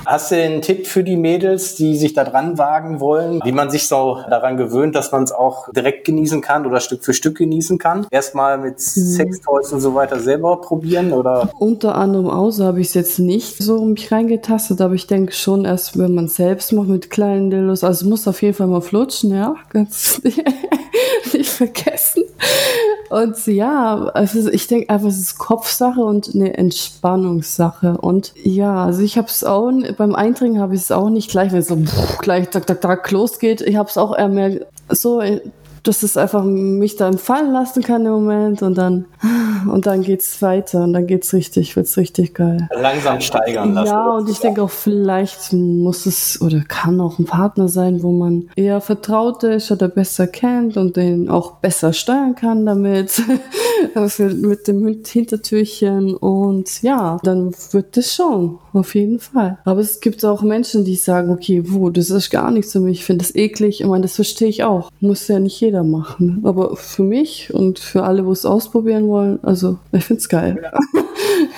[0.06, 3.70] Hast du einen Tipp für die Mädels, die sich da dran wagen wollen, wie man
[3.70, 7.38] sich so daran gewöhnt, dass man es auch direkt genießen kann oder Stück für Stück
[7.38, 8.06] genießen kann?
[8.10, 8.78] Erstmal mit mhm.
[8.78, 11.50] Sextoys und so weiter selber probieren oder?
[11.58, 15.64] Unter anderem aus habe ich es jetzt nicht so mich reingetastet, aber ich denke schon
[15.64, 19.30] erst, wenn man selbst macht mit kleinen Dildos, also muss auf jeden Fall mal flutschen,
[19.30, 20.20] ja, ganz
[21.32, 22.24] nicht vergessen.
[23.10, 27.98] Und ja, also ich denke einfach, es ist Kopfsache und eine Entspannungssache.
[27.98, 31.52] Und ja, also ich habe es auch, beim Eindringen habe ich es auch nicht gleich,
[31.52, 31.78] wenn es so
[32.18, 33.60] gleich tak, tak, tak losgeht.
[33.60, 35.20] Ich habe es auch eher mehr so
[35.84, 39.04] dass es einfach mich da fallen lassen kann im Moment und dann
[39.70, 42.68] und dann geht's weiter und dann geht's richtig, wird's richtig geil.
[42.74, 43.92] Langsam steigern lassen.
[43.92, 48.12] Ja, und ich denke auch vielleicht muss es oder kann auch ein Partner sein, wo
[48.12, 53.22] man eher vertraut ist oder besser kennt und den auch besser steuern kann damit
[53.94, 59.58] mit dem Hintertürchen und ja, dann wird es schon auf jeden Fall.
[59.64, 63.00] Aber es gibt auch Menschen, die sagen, okay, wo, das ist gar nichts für mich,
[63.00, 63.80] ich finde das eklig.
[63.80, 64.90] Ich meine, das verstehe ich auch.
[65.00, 66.42] Muss ja nicht jeder machen.
[66.44, 70.60] Aber für mich und für alle, wo es ausprobieren wollen, also ich finde es geil.
[70.62, 70.72] Ja.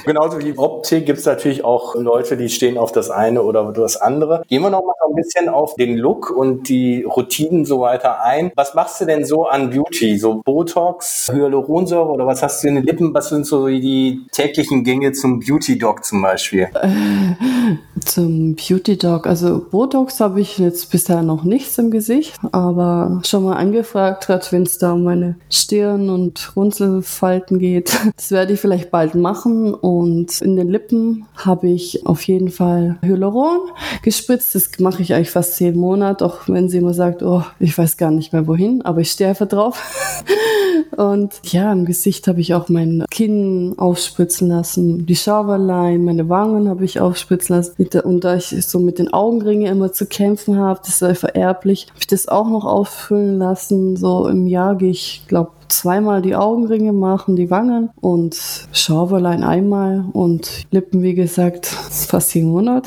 [0.05, 3.97] Genauso wie Optik gibt es natürlich auch Leute, die stehen auf das eine oder das
[3.97, 4.43] andere.
[4.49, 8.53] Gehen wir noch mal ein bisschen auf den Look und die Routinen so weiter ein.
[8.55, 10.19] Was machst du denn so an Beauty?
[10.19, 13.15] So Botox, Hyaluronsäure oder was hast du in den Lippen?
[13.15, 16.69] Was sind so die täglichen Gänge zum Beauty Dog zum Beispiel?
[16.75, 19.27] Äh, zum Beauty Dog.
[19.27, 24.53] Also Botox habe ich jetzt bisher noch nichts im Gesicht, aber schon mal angefragt hat,
[24.53, 27.97] wenn es da um meine Stirn und Runzelfalten geht.
[28.17, 32.99] Das werde ich vielleicht bald machen und in den Lippen habe ich auf jeden Fall
[33.03, 33.71] Hyaluron
[34.03, 34.55] gespritzt.
[34.55, 37.97] Das mache ich eigentlich fast jeden Monat, auch wenn sie immer sagt, oh, ich weiß
[37.97, 40.25] gar nicht mehr wohin, aber ich einfach drauf.
[40.97, 46.69] und ja, im Gesicht habe ich auch mein Kinn aufspritzen lassen, die Schauberlein, meine Wangen
[46.69, 47.75] habe ich aufspritzen lassen.
[48.05, 51.99] Und da ich so mit den Augenringen immer zu kämpfen habe, das ist vererblich, habe
[52.01, 53.97] ich das auch noch auffüllen lassen.
[53.97, 58.37] So im Jahr gehe ich, glaube zweimal die Augenringe machen, die Wangen und
[58.73, 62.87] Schauberlein einmal und Lippen, wie gesagt, fast jeden Monat.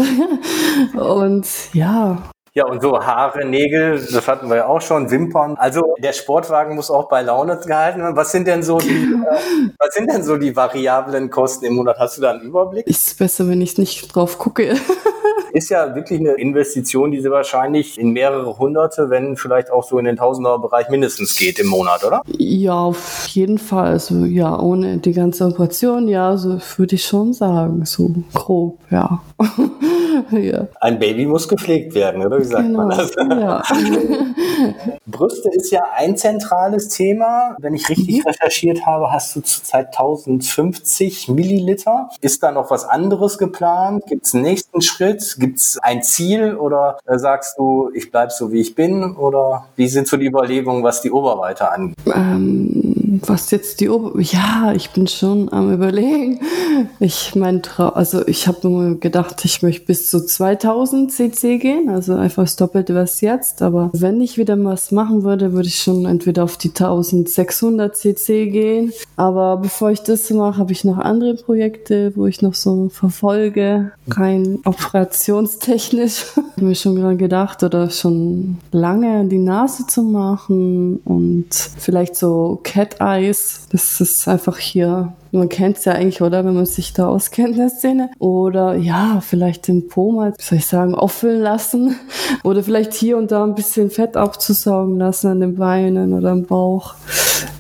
[0.93, 5.55] und ja, ja, und so Haare, Nägel, das hatten wir ja auch schon, Wimpern.
[5.57, 8.15] Also der Sportwagen muss auch bei Laune gehalten werden.
[8.15, 11.97] Was sind denn so die, äh, was sind denn so die variablen Kosten im Monat?
[11.99, 12.88] Hast du da einen Überblick?
[12.88, 14.75] Ist besser, wenn ich nicht drauf gucke.
[15.51, 19.97] Ist ja wirklich eine Investition, die sie wahrscheinlich in mehrere Hunderte, wenn vielleicht auch so
[19.97, 22.21] in den Tausender-Bereich mindestens geht im Monat, oder?
[22.38, 23.88] Ja, auf jeden Fall.
[23.88, 29.21] Also ja, ohne die ganze Operation, ja, so würde ich schon sagen, so grob, ja.
[30.31, 30.67] ja.
[30.79, 32.85] Ein Baby muss gepflegt werden, oder wie sagt genau.
[32.85, 33.12] man das?
[33.15, 33.63] Ja.
[35.05, 37.55] Brüste ist ja ein zentrales Thema.
[37.59, 38.29] Wenn ich richtig mhm.
[38.29, 42.09] recherchiert habe, hast du zurzeit 1050 Milliliter.
[42.21, 44.03] Ist da noch was anderes geplant?
[44.07, 45.38] Gibt es einen nächsten Schritt?
[45.39, 49.15] Gibt es ein Ziel oder äh, sagst du, ich bleibe so wie ich bin?
[49.15, 51.95] Oder wie sind so die Überlegungen, was die Oberweite angeht?
[52.13, 54.19] Ähm was jetzt die Ober...
[54.19, 56.39] Ja, ich bin schon am überlegen.
[56.99, 61.89] Ich mein Trau also ich habe immer gedacht, ich möchte bis zu 2000 cc gehen,
[61.89, 63.62] also einfach das Doppelte was jetzt.
[63.62, 68.49] Aber wenn ich wieder was machen würde, würde ich schon entweder auf die 1600 cc
[68.49, 68.93] gehen.
[69.15, 73.91] Aber bevor ich das mache, habe ich noch andere Projekte, wo ich noch so verfolge,
[74.10, 76.25] rein operationstechnisch.
[76.36, 82.15] ich habe mir schon dran gedacht oder schon lange die Nase zu machen und vielleicht
[82.15, 82.60] so
[83.10, 83.67] Eyes.
[83.72, 86.45] Das ist einfach hier man kennt es ja eigentlich, oder?
[86.45, 88.09] Wenn man sich da auskennt in der Szene.
[88.19, 91.95] Oder ja, vielleicht den Po mal, soll ich sagen, auffüllen lassen.
[92.43, 96.43] Oder vielleicht hier und da ein bisschen Fett aufzusaugen lassen an den Beinen oder am
[96.43, 96.95] Bauch.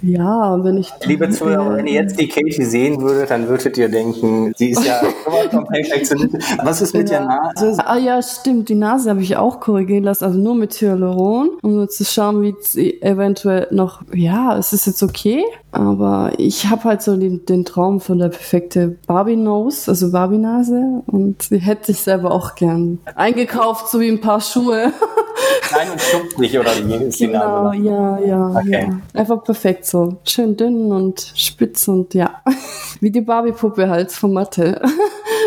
[0.01, 0.91] Ja, wenn ich.
[1.05, 4.85] Liebe Zuhörer, wenn ihr jetzt die Katie sehen würdet, dann würdet ihr denken, sie ist
[4.85, 5.01] ja.
[6.63, 7.19] Was ist mit ja.
[7.19, 7.83] der Nase?
[7.85, 8.69] Ah ja, stimmt.
[8.69, 12.41] Die Nase habe ich auch korrigieren lassen, also nur mit Hyaluron, um nur zu schauen,
[12.41, 15.43] wie sie eventuell noch, ja, es ist jetzt okay.
[15.71, 21.03] Aber ich habe halt so den, den Traum von der perfekte Barbie-Nose, also Barbie-Nase.
[21.05, 24.91] Und die hätte ich selber auch gern eingekauft, so wie ein paar Schuhe.
[25.61, 27.77] Klein und schupfig oder wie ist die genau, Nase?
[27.77, 28.87] ja, ja, okay.
[28.89, 29.19] ja.
[29.19, 30.17] Einfach perfekt so.
[30.23, 32.41] Schön dünn und spitz und ja.
[32.99, 34.81] Wie die Barbie-Puppe halt von Mathe.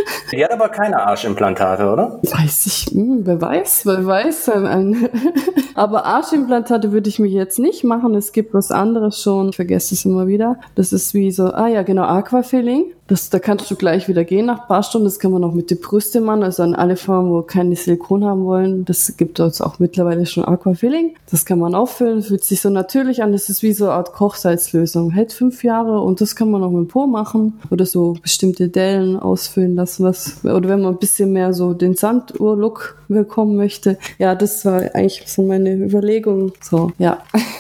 [0.32, 2.20] Die hat aber keine Arschimplantate, oder?
[2.22, 4.50] Weiß ich, hm, wer weiß, wer weiß.
[5.74, 8.14] aber Arschimplantate würde ich mir jetzt nicht machen.
[8.14, 9.50] Es gibt was anderes schon.
[9.50, 10.58] Ich vergesse es immer wieder.
[10.74, 12.86] Das ist wie so, ah ja, genau, Aquafilling.
[13.12, 15.04] Das, da kannst du gleich wieder gehen nach ein paar Stunden.
[15.04, 18.24] Das kann man auch mit den Brüste machen, also an alle Frauen, wo keine Silikon
[18.24, 18.86] haben wollen.
[18.86, 21.14] Das gibt es auch mittlerweile schon Aquafilling.
[21.30, 23.32] Das kann man auffüllen, fühlt sich so natürlich an.
[23.32, 25.10] Das ist wie so eine Art Kochsalzlösung.
[25.10, 28.70] Hält fünf Jahre und das kann man auch mit dem Po machen oder so bestimmte
[28.70, 30.04] Dellen ausfüllen lassen.
[30.04, 33.98] Was, oder wenn man ein bisschen mehr so den Sanduhr-Look bekommen möchte.
[34.18, 36.52] Ja, das war eigentlich so meine Überlegung.
[36.62, 37.18] So, ja.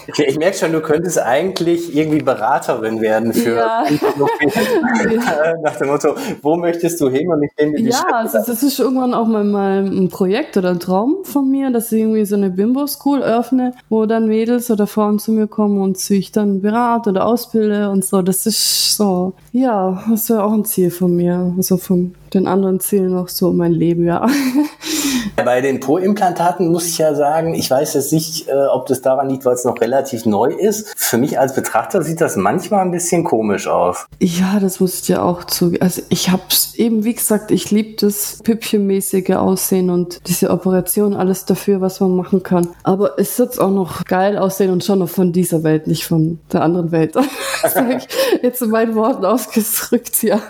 [0.08, 3.84] Okay, ich merke schon, du könntest eigentlich irgendwie Beraterin werden für ja.
[5.62, 8.78] nach dem Motto, wo möchtest du hin und ich nehme die Ja, also das ist
[8.78, 12.36] irgendwann auch mal, mal ein Projekt oder ein Traum von mir, dass ich irgendwie so
[12.36, 17.10] eine Bimbo-School öffne, wo dann Mädels oder Frauen zu mir kommen und sich dann berate
[17.10, 18.22] oder ausbilde und so.
[18.22, 21.54] Das ist so, ja, das wäre auch ein Ziel von mir.
[21.56, 24.26] Also von den anderen Zielen noch so mein Leben, ja.
[25.36, 29.28] Bei den Po-Implantaten muss ich ja sagen, ich weiß jetzt nicht, äh, ob das daran
[29.30, 30.92] liegt, weil es noch relativ neu ist.
[30.96, 34.06] Für mich als Betrachter sieht das manchmal ein bisschen komisch aus.
[34.20, 35.72] Ja, das muss ich dir auch zu.
[35.80, 36.42] Also ich habe
[36.74, 42.14] eben, wie gesagt, ich liebe das Püppchenmäßige Aussehen und diese Operation, alles dafür, was man
[42.16, 42.68] machen kann.
[42.82, 46.40] Aber es wird auch noch geil aussehen und schon noch von dieser Welt, nicht von
[46.52, 47.16] der anderen Welt.
[47.62, 48.08] das sage ich
[48.42, 50.40] jetzt in meinen Worten ausgedrückt, ja.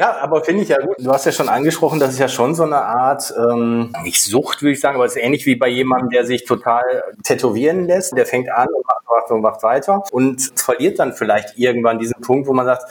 [0.00, 0.96] Ja, aber finde ich ja gut.
[0.98, 4.62] Du hast ja schon angesprochen, das ist ja schon so eine Art, ähm, nicht Sucht,
[4.62, 6.82] würde ich sagen, aber es ist ähnlich wie bei jemandem, der sich total
[7.22, 8.16] tätowieren lässt.
[8.16, 12.18] Der fängt an und macht, macht und macht weiter und verliert dann vielleicht irgendwann diesen
[12.22, 12.84] Punkt, wo man sagt,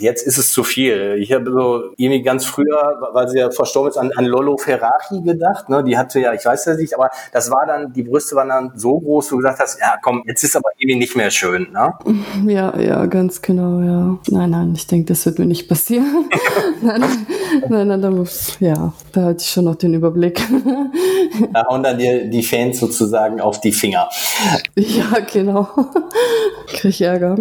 [0.00, 1.18] jetzt ist es zu viel.
[1.20, 5.22] Ich habe so irgendwie ganz früher, weil sie ja verstorben ist, an, an Lolo Ferrari
[5.22, 5.68] gedacht.
[5.68, 5.84] Ne?
[5.84, 8.72] Die hatte ja, ich weiß ja nicht, aber das war dann, die Brüste waren dann
[8.74, 11.68] so groß, wo du gesagt hast, ja komm, jetzt ist aber irgendwie nicht mehr schön.
[11.70, 11.94] Ne?
[12.48, 14.18] Ja, ja, ganz genau, ja.
[14.28, 16.28] Nein, nein, ich denke, das wird mir nicht passieren.
[16.82, 17.02] nein,
[17.68, 20.40] nein, nein, da muss, ja, da hatte ich schon noch den Überblick.
[21.52, 24.08] da hauen dann dir die Fans sozusagen auf die Finger.
[24.76, 25.68] Ja, genau.
[26.68, 27.36] Krieg ich Ärger.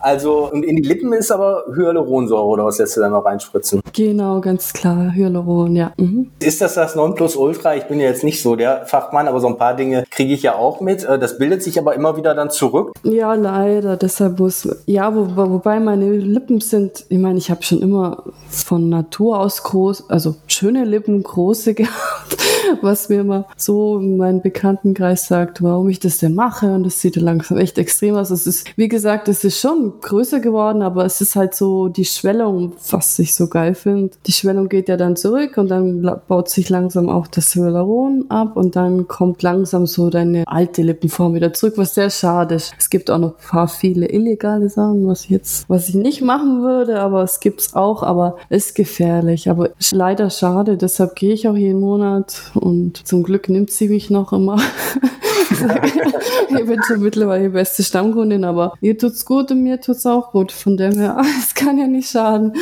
[0.00, 3.80] also, und in die Lippen ist aber Hyaluronsäure oder was lässt du da noch reinspritzen?
[3.92, 5.92] Genau, ganz klar, Hyaluron, ja.
[5.96, 6.30] Mhm.
[6.40, 7.76] Ist das das Nonplusultra?
[7.76, 10.42] Ich bin ja jetzt nicht so der Fachmann, aber so ein paar Dinge kriege ich
[10.42, 11.04] ja auch mit.
[11.04, 12.92] Äh, das bildet sich aber immer wieder dann zurück.
[13.02, 13.96] Ja, leider.
[13.96, 18.88] Deshalb muss, ja, wo, wobei meine Lippen sind, ich meine, ich habe schon immer von
[18.88, 22.21] Natur aus groß, also schöne Lippen, große gehabt,
[22.80, 27.00] was mir immer so in meinem Bekanntenkreis sagt, warum ich das denn mache und das
[27.00, 28.30] sieht langsam echt extrem aus.
[28.30, 32.04] Es ist, wie gesagt, es ist schon größer geworden, aber es ist halt so die
[32.04, 34.12] Schwellung, was ich so geil finde.
[34.26, 38.56] Die Schwellung geht ja dann zurück und dann baut sich langsam auch das Hyaluron ab
[38.56, 42.74] und dann kommt langsam so deine alte Lippenform wieder zurück, was sehr schade ist.
[42.78, 46.22] Es gibt auch noch ein paar viele illegale Sachen, was ich jetzt, was ich nicht
[46.22, 49.48] machen würde, aber es gibt's auch, aber ist gefährlich.
[49.48, 53.88] Aber ist leider schade, deshalb gehe ich auch jeden Monat und zum Glück nimmt sie
[53.88, 54.58] mich noch immer.
[56.58, 60.32] ich bin schon mittlerweile die beste Stammkundin, aber ihr tut's gut und mir tut's auch
[60.32, 60.52] gut.
[60.52, 62.52] Von dem her, es kann ja nicht schaden.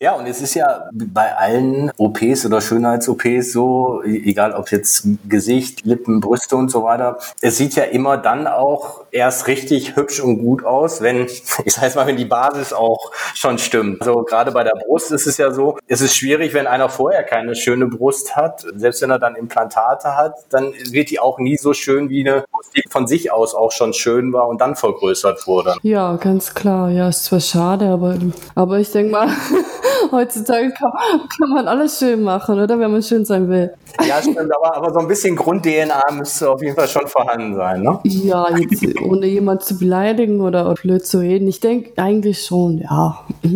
[0.00, 5.06] Ja, und es ist ja bei allen OPs oder Schönheits-OPs so, e-, egal ob jetzt
[5.28, 10.20] Gesicht, Lippen, Brüste und so weiter, es sieht ja immer dann auch erst richtig hübsch
[10.20, 11.26] und gut aus, wenn,
[11.64, 14.00] ich sag mal, wenn die Basis auch schon stimmt.
[14.02, 17.22] Also gerade bei der Brust ist es ja so, es ist schwierig, wenn einer vorher
[17.22, 21.56] keine schöne Brust hat, selbst wenn er dann Implantate hat, dann wird die auch nie
[21.56, 25.46] so schön wie eine die von sich aus auch schon schön war und dann vergrößert
[25.46, 25.76] wurde.
[25.82, 26.90] Ja, ganz klar.
[26.90, 28.16] Ja, ist zwar schade, aber,
[28.54, 29.28] aber ich denke mal,
[30.10, 30.92] heutzutage kann,
[31.38, 32.78] kann, man alles schön machen, oder?
[32.78, 33.74] Wenn man schön sein will.
[34.06, 37.82] Ja, stimmt, aber, aber so ein bisschen Grund-DNA müsste auf jeden Fall schon vorhanden sein,
[37.82, 38.00] ne?
[38.04, 41.46] Ja, jetzt, ohne jemand zu beleidigen oder blöd zu reden.
[41.48, 43.20] Ich denke eigentlich schon, ja.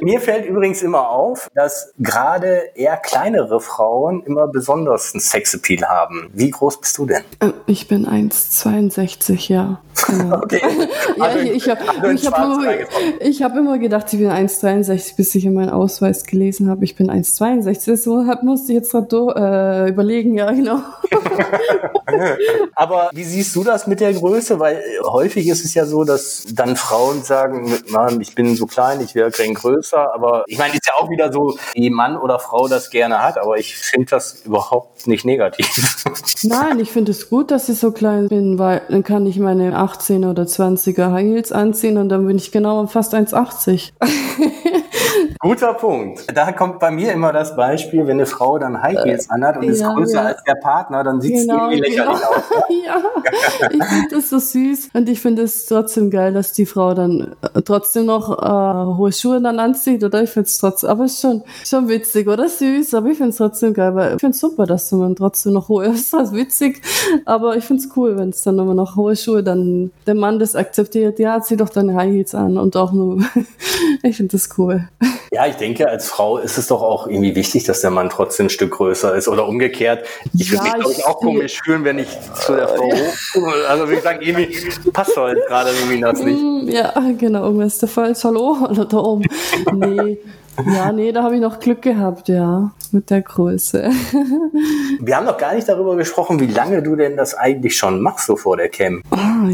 [0.00, 6.30] Mir fällt übrigens immer auf, dass gerade eher kleinere Frauen immer besonders einen Sexappeal haben.
[6.32, 7.22] Wie groß bist du denn?
[7.40, 9.80] Äh, ich bin 1,62, ja.
[10.06, 10.36] Genau.
[10.42, 10.60] okay.
[11.16, 15.44] ja, also, ich, ich habe hab immer, hab immer gedacht, ich bin 1,63, bis ich
[15.44, 17.86] in meinen Ausweis gelesen habe, ich bin 1,62.
[17.86, 20.80] Deshalb musste ich jetzt gerade äh, überlegen, ja, genau.
[22.74, 24.58] Aber wie siehst du das mit der Größe?
[24.58, 29.00] Weil häufig ist es ja so, dass dann Frauen sagen, Mann, ich bin so klein,
[29.00, 30.14] ich wäre gern größer.
[30.14, 33.38] Aber ich meine, ist ja auch wieder so, wie Mann oder Frau das gerne hat.
[33.38, 36.04] Aber ich finde das überhaupt nicht negativ.
[36.42, 39.76] Nein, ich finde es gut, dass ich so klein bin, weil dann kann ich meine
[39.76, 43.92] 18 oder 20er High Heels anziehen und dann bin ich genau fast 1,80.
[45.42, 46.26] Guter Punkt.
[46.34, 49.56] Da kommt bei mir immer das Beispiel, wenn eine Frau dann High Heels äh, anhat
[49.56, 50.26] und ja, ist größer ja.
[50.26, 52.30] als der Partner, dann sieht es genau, irgendwie lächerlich genau.
[52.30, 52.42] aus.
[52.86, 56.92] ja, ich finde das so süß und ich finde es trotzdem geil, dass die Frau
[56.92, 60.22] dann äh, trotzdem noch äh, hohe Schuhe dann anzieht, oder?
[60.22, 63.36] Ich finde es trotzdem, aber ist schon, schon witzig oder süß, aber ich finde es
[63.36, 66.80] trotzdem geil, weil ich finde es super, dass man trotzdem noch hohe, ist das witzig,
[67.24, 70.38] aber ich finde es cool, wenn es dann immer noch hohe Schuhe, dann der Mann
[70.38, 73.18] das akzeptiert, ja, zieh doch deine High Heels an und auch nur,
[74.02, 74.88] ich finde das cool.
[75.32, 78.46] Ja, ich denke, als Frau ist es doch auch irgendwie wichtig, dass der Mann trotzdem
[78.46, 80.04] ein Stück größer ist oder umgekehrt.
[80.36, 83.52] Ich würde ja, mich, glaube ich, auch komisch fühlen, wenn ich zu der Frau hoch.
[83.68, 84.58] Also, wie gesagt, irgendwie
[84.92, 86.42] passt doch jetzt gerade irgendwie das nicht.
[86.42, 88.24] Mm, ja, genau, irgendwas ist der falsch.
[88.24, 88.56] Hallo?
[88.68, 89.22] Oder da oben.
[89.72, 90.18] Nee.
[90.74, 93.90] Ja, nee, da habe ich noch Glück gehabt, ja mit der Größe.
[95.00, 98.26] Wir haben noch gar nicht darüber gesprochen, wie lange du denn das eigentlich schon machst,
[98.26, 99.02] so vor der Cam.
[99.10, 99.48] Ah,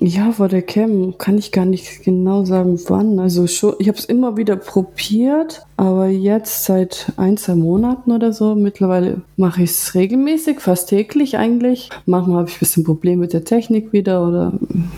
[0.00, 3.18] ja, vor der Cam kann ich gar nicht genau sagen, wann.
[3.18, 8.32] Also schon, ich habe es immer wieder probiert, aber jetzt seit ein, zwei Monaten oder
[8.32, 8.54] so.
[8.54, 11.90] Mittlerweile mache ich es regelmäßig, fast täglich eigentlich.
[12.06, 14.52] Manchmal habe ich ein bisschen Probleme mit der Technik wieder oder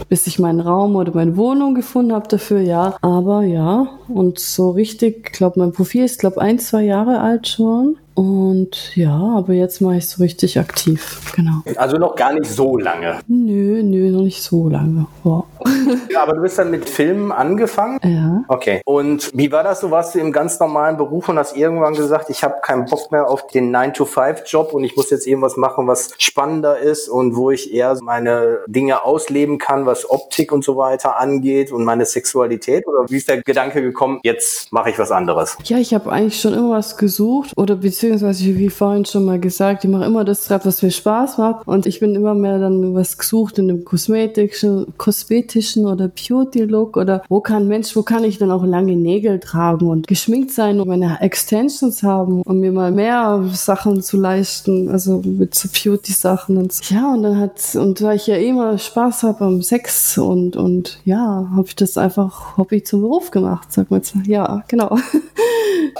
[0.09, 2.97] bis ich meinen Raum oder meine Wohnung gefunden habe dafür, ja.
[3.03, 7.49] Aber ja, und so richtig, ich glaube, mein Profil ist, glaube ein, zwei Jahre alt
[7.49, 7.97] schon schon.
[8.16, 11.61] Und ja, aber jetzt mache ich so richtig aktiv, genau.
[11.76, 13.20] Also noch gar nicht so lange.
[13.29, 15.07] Nö, nö, noch nicht so lange.
[15.22, 15.44] Wow.
[16.11, 17.98] Ja, aber du bist dann mit Filmen angefangen?
[18.02, 18.42] Ja.
[18.48, 18.81] Okay.
[18.85, 19.81] Und wie war das?
[19.81, 23.12] Du warst du im ganz normalen Beruf und hast irgendwann gesagt, ich habe keinen Bock
[23.12, 27.50] mehr auf den 9-to-5-Job und ich muss jetzt irgendwas machen, was spannender ist und wo
[27.50, 32.87] ich eher meine Dinge ausleben kann, was Optik und so weiter angeht und meine Sexualität?
[32.87, 35.57] Oder wie ist der Gedanke gekommen, jetzt mache ich was anderes?
[35.64, 39.40] Ja, ich habe eigentlich schon immer was gesucht oder beziehungsweise beziehungsweise wie vorhin schon mal
[39.40, 42.95] gesagt, ich mache immer das, was mir Spaß macht und ich bin immer mehr dann
[42.95, 48.38] was gesucht in dem kosmetischen, kosmetischen oder Beauty-Look oder wo kann Mensch, wo kann ich
[48.38, 52.92] dann auch lange Nägel tragen und geschminkt sein und meine Extensions haben, um mir mal
[52.92, 56.95] mehr Sachen zu leisten, also mit so Beauty-Sachen und so.
[56.95, 61.01] Ja, und dann hat, und da ich ja immer Spaß habe am Sex und, und
[61.05, 64.01] ja, habe ich das einfach Hobby zum Beruf gemacht, sag mal.
[64.27, 64.97] Ja, genau.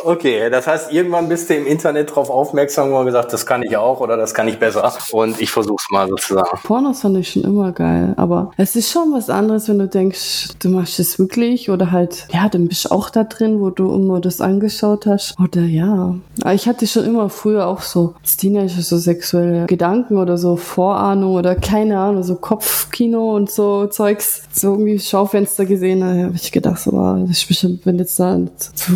[0.05, 3.77] Okay, das heißt, irgendwann bist du im Internet darauf aufmerksam und gesagt, das kann ich
[3.77, 4.93] auch oder das kann ich besser.
[5.13, 6.59] Und ich versuch's mal sozusagen.
[6.65, 10.51] Pornos fand ich schon immer geil, aber es ist schon was anderes, wenn du denkst,
[10.59, 13.93] du machst es wirklich oder halt, ja, dann bist du auch da drin, wo du
[13.95, 15.35] immer das angeschaut hast.
[15.41, 16.15] Oder ja.
[16.53, 21.55] Ich hatte schon immer früher auch so Teenager so sexuelle Gedanken oder so Vorahnung oder
[21.55, 24.43] keine Ahnung, so Kopfkino und so Zeugs.
[24.53, 28.19] So irgendwie Schaufenster gesehen, da habe ich gedacht, so, wow, das ist bestimmt, wenn jetzt
[28.19, 28.37] da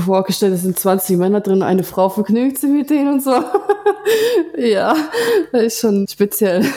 [0.05, 3.33] vorgestellt, das sind 20 Männer drin, eine Frau vergnügt sich mit denen und so.
[4.57, 4.95] ja,
[5.53, 6.65] das ist schon speziell.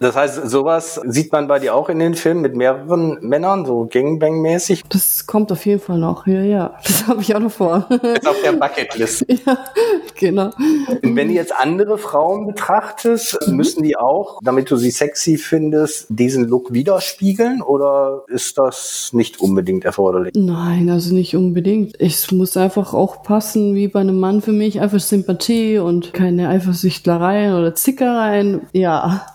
[0.00, 3.86] Das heißt, sowas sieht man bei dir auch in den Filmen mit mehreren Männern, so
[3.86, 4.82] Gangbang-mäßig?
[4.88, 6.74] Das kommt auf jeden Fall noch, ja, ja.
[6.82, 7.86] Das habe ich auch noch vor.
[7.90, 9.24] Ist auf der Bucketlist.
[9.46, 9.58] ja,
[10.18, 10.50] genau.
[11.02, 13.56] Und wenn du jetzt andere Frauen betrachtest, mhm.
[13.56, 19.40] müssen die auch, damit du sie sexy findest, diesen Look widerspiegeln oder ist das nicht
[19.40, 20.32] unbedingt erforderlich?
[20.36, 22.00] Nein, also nicht unbedingt.
[22.00, 24.80] Es muss einfach auch passen wie bei einem Mann für mich.
[24.80, 25.00] Einfach
[25.34, 28.62] Sympathie und keine Eifersüchtlereien oder Zickereien.
[28.72, 29.26] Ja.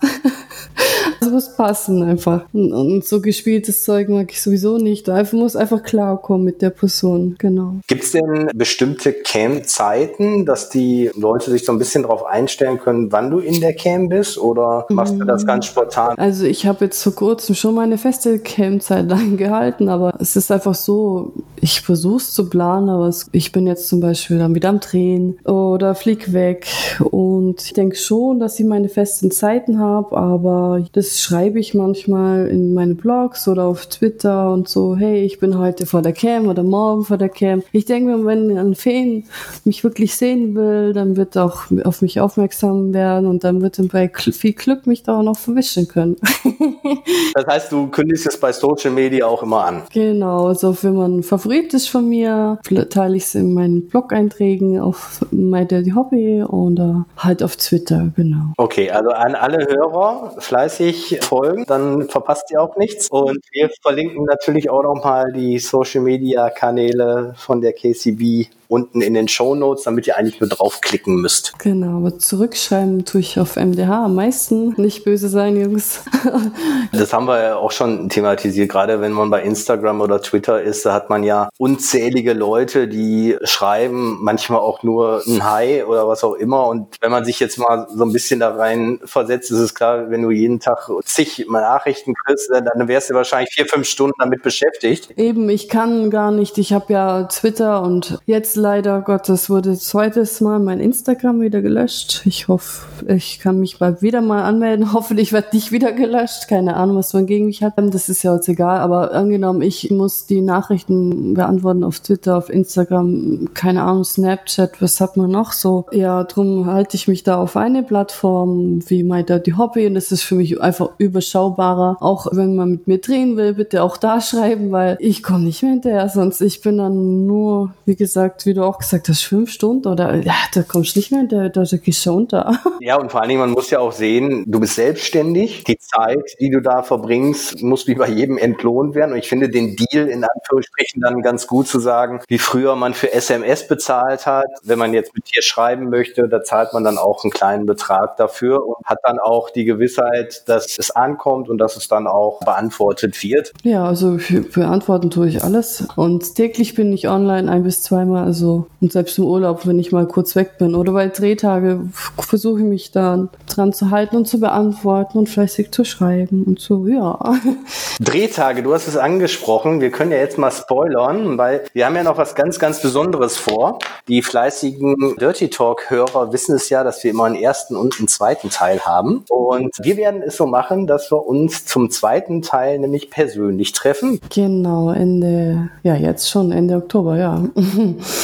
[1.20, 2.44] Also es muss passen einfach.
[2.52, 5.08] Und, und, so gespieltes Zeug mag ich sowieso nicht.
[5.10, 7.74] Einfach muss einfach klarkommen mit der Person, genau.
[7.86, 13.12] Gibt es denn bestimmte Cam-Zeiten, dass die Leute sich so ein bisschen darauf einstellen können,
[13.12, 14.38] wann du in der Cam bist?
[14.38, 16.16] Oder machst du das ganz spontan?
[16.16, 20.74] Also ich habe jetzt vor kurzem schon meine feste Cam-Zeit eingehalten, aber es ist einfach
[20.74, 24.70] so, ich versuche es zu planen, aber es, ich bin jetzt zum Beispiel dann wieder
[24.70, 26.66] am Drehen oder flieg weg
[27.10, 32.46] und ich denke schon, dass ich meine festen Zeiten habe, aber das schreibe ich manchmal
[32.48, 36.46] in meine Blogs oder auf Twitter und so, hey, ich bin heute vor der Cam
[36.48, 37.62] oder morgen vor der Cam.
[37.72, 39.24] Ich denke wenn ein Fan
[39.64, 43.78] mich wirklich sehen will, dann wird er auch auf mich aufmerksam werden und dann wird
[43.78, 46.16] er bei viel Glück mich da auch noch verwischen können.
[47.34, 49.82] das heißt, du kündigst es bei Social Media auch immer an?
[49.92, 52.58] Genau, also wenn man ein Favorit ist von mir,
[52.90, 58.52] teile ich es in meinen Blog-Einträgen auf My Daddy Hobby oder halt auf Twitter, genau.
[58.56, 63.08] Okay, also an alle Hörer fleißig folgen, dann verpasst ihr auch nichts.
[63.10, 69.14] Und wir verlinken natürlich auch nochmal die Social Media Kanäle von der KCB unten in
[69.14, 71.58] den Show Notes, damit ihr eigentlich nur draufklicken müsst.
[71.58, 74.74] Genau, aber zurückschreiben tue ich auf MDH am meisten.
[74.80, 76.04] Nicht böse sein, Jungs.
[76.92, 78.70] das haben wir ja auch schon thematisiert.
[78.70, 83.36] Gerade wenn man bei Instagram oder Twitter ist, da hat man ja unzählige Leute, die
[83.42, 86.68] schreiben manchmal auch nur ein Hi oder was auch immer.
[86.68, 90.10] Und wenn man sich jetzt mal so ein bisschen da rein versetzt, ist es klar,
[90.10, 94.42] wenn du jeden Tag zig Nachrichten kriegst, dann wärst du wahrscheinlich vier, fünf Stunden damit
[94.42, 95.10] beschäftigt.
[95.16, 96.56] Eben, ich kann gar nicht.
[96.58, 102.22] Ich habe ja Twitter und jetzt leider Gottes wurde zweites Mal mein Instagram wieder gelöscht.
[102.26, 104.92] Ich hoffe, ich kann mich bald wieder mal anmelden.
[104.92, 106.46] Hoffentlich wird nicht wieder gelöscht.
[106.48, 107.74] Keine Ahnung, was man gegen mich hat.
[107.76, 108.80] Das ist ja jetzt egal.
[108.80, 115.00] Aber angenommen, ich muss die Nachrichten beantworten auf Twitter, auf Instagram, keine Ahnung, Snapchat, was
[115.00, 115.86] hat man noch so?
[115.92, 120.12] Ja, drum halte ich mich da auf eine Plattform wie My Dirty Hobby und das
[120.12, 121.96] ist für mich einfach überschaubarer.
[122.00, 125.62] Auch wenn man mit mir drehen will, bitte auch da schreiben, weil ich komme nicht
[125.62, 126.08] mehr hinterher.
[126.08, 130.16] Sonst ich bin dann nur, wie gesagt, wie du auch gesagt hast, fünf Stunden oder
[130.16, 132.58] ja, da kommst du nicht mehr, da, da gehst du unter.
[132.80, 135.64] Ja, und vor allen Dingen, man muss ja auch sehen, du bist selbstständig.
[135.64, 139.12] Die Zeit, die du da verbringst, muss wie bei jedem entlohnt werden.
[139.12, 142.94] Und ich finde den Deal in Anführungsstrichen dann ganz gut zu sagen, wie früher man
[142.94, 144.46] für SMS bezahlt hat.
[144.62, 148.16] Wenn man jetzt mit dir schreiben möchte, da zahlt man dann auch einen kleinen Betrag
[148.16, 152.40] dafür und hat dann auch die Gewissheit, dass es ankommt und dass es dann auch
[152.40, 153.52] beantwortet wird.
[153.62, 154.18] Ja, also
[154.52, 155.86] beantworten tue ich alles.
[155.96, 158.24] Und täglich bin ich online ein bis zweimal.
[158.24, 158.66] Also so.
[158.80, 161.80] Und selbst im Urlaub, wenn ich mal kurz weg bin oder bei Drehtage,
[162.18, 166.58] versuche ich mich dann dran zu halten und zu beantworten und fleißig zu schreiben und
[166.58, 167.36] so, ja.
[168.00, 169.80] Drehtage, du hast es angesprochen.
[169.80, 173.36] Wir können ja jetzt mal spoilern, weil wir haben ja noch was ganz, ganz Besonderes
[173.36, 173.78] vor.
[174.08, 178.50] Die fleißigen Dirty Talk-Hörer wissen es ja, dass wir immer einen ersten und einen zweiten
[178.50, 179.24] Teil haben.
[179.28, 184.20] Und wir werden es so machen, dass wir uns zum zweiten Teil nämlich persönlich treffen.
[184.30, 187.44] Genau, Ende, ja, jetzt schon Ende Oktober, ja.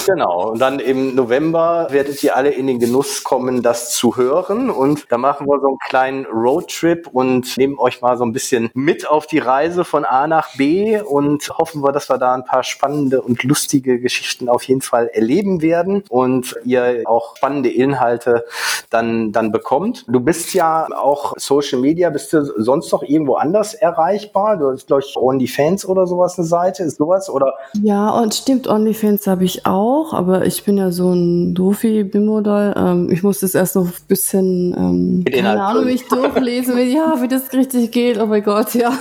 [0.05, 0.51] Genau.
[0.51, 4.71] Und dann im November werdet ihr alle in den Genuss kommen, das zu hören.
[4.71, 8.71] Und da machen wir so einen kleinen Roadtrip und nehmen euch mal so ein bisschen
[8.75, 12.45] mit auf die Reise von A nach B und hoffen wir, dass wir da ein
[12.45, 18.45] paar spannende und lustige Geschichten auf jeden Fall erleben werden und ihr auch spannende Inhalte
[18.91, 20.05] dann, dann bekommt.
[20.09, 24.57] Du bist ja auch Social Media, bist du sonst noch irgendwo anders erreichbar?
[24.57, 27.31] Du hast, glaube ich, OnlyFans oder sowas eine Seite, ist sowas?
[27.31, 27.55] Oder?
[27.83, 32.05] Ja, und stimmt, OnlyFans habe ich auch auch, aber ich bin ja so ein Dofi
[32.05, 32.75] Bimodal.
[32.77, 37.21] Ähm, ich muss das erst noch ein bisschen, ähm, keine Ahnung, mich durchlesen, wie, ja,
[37.21, 38.19] wie das richtig geht.
[38.19, 38.93] Oh mein Gott, ja.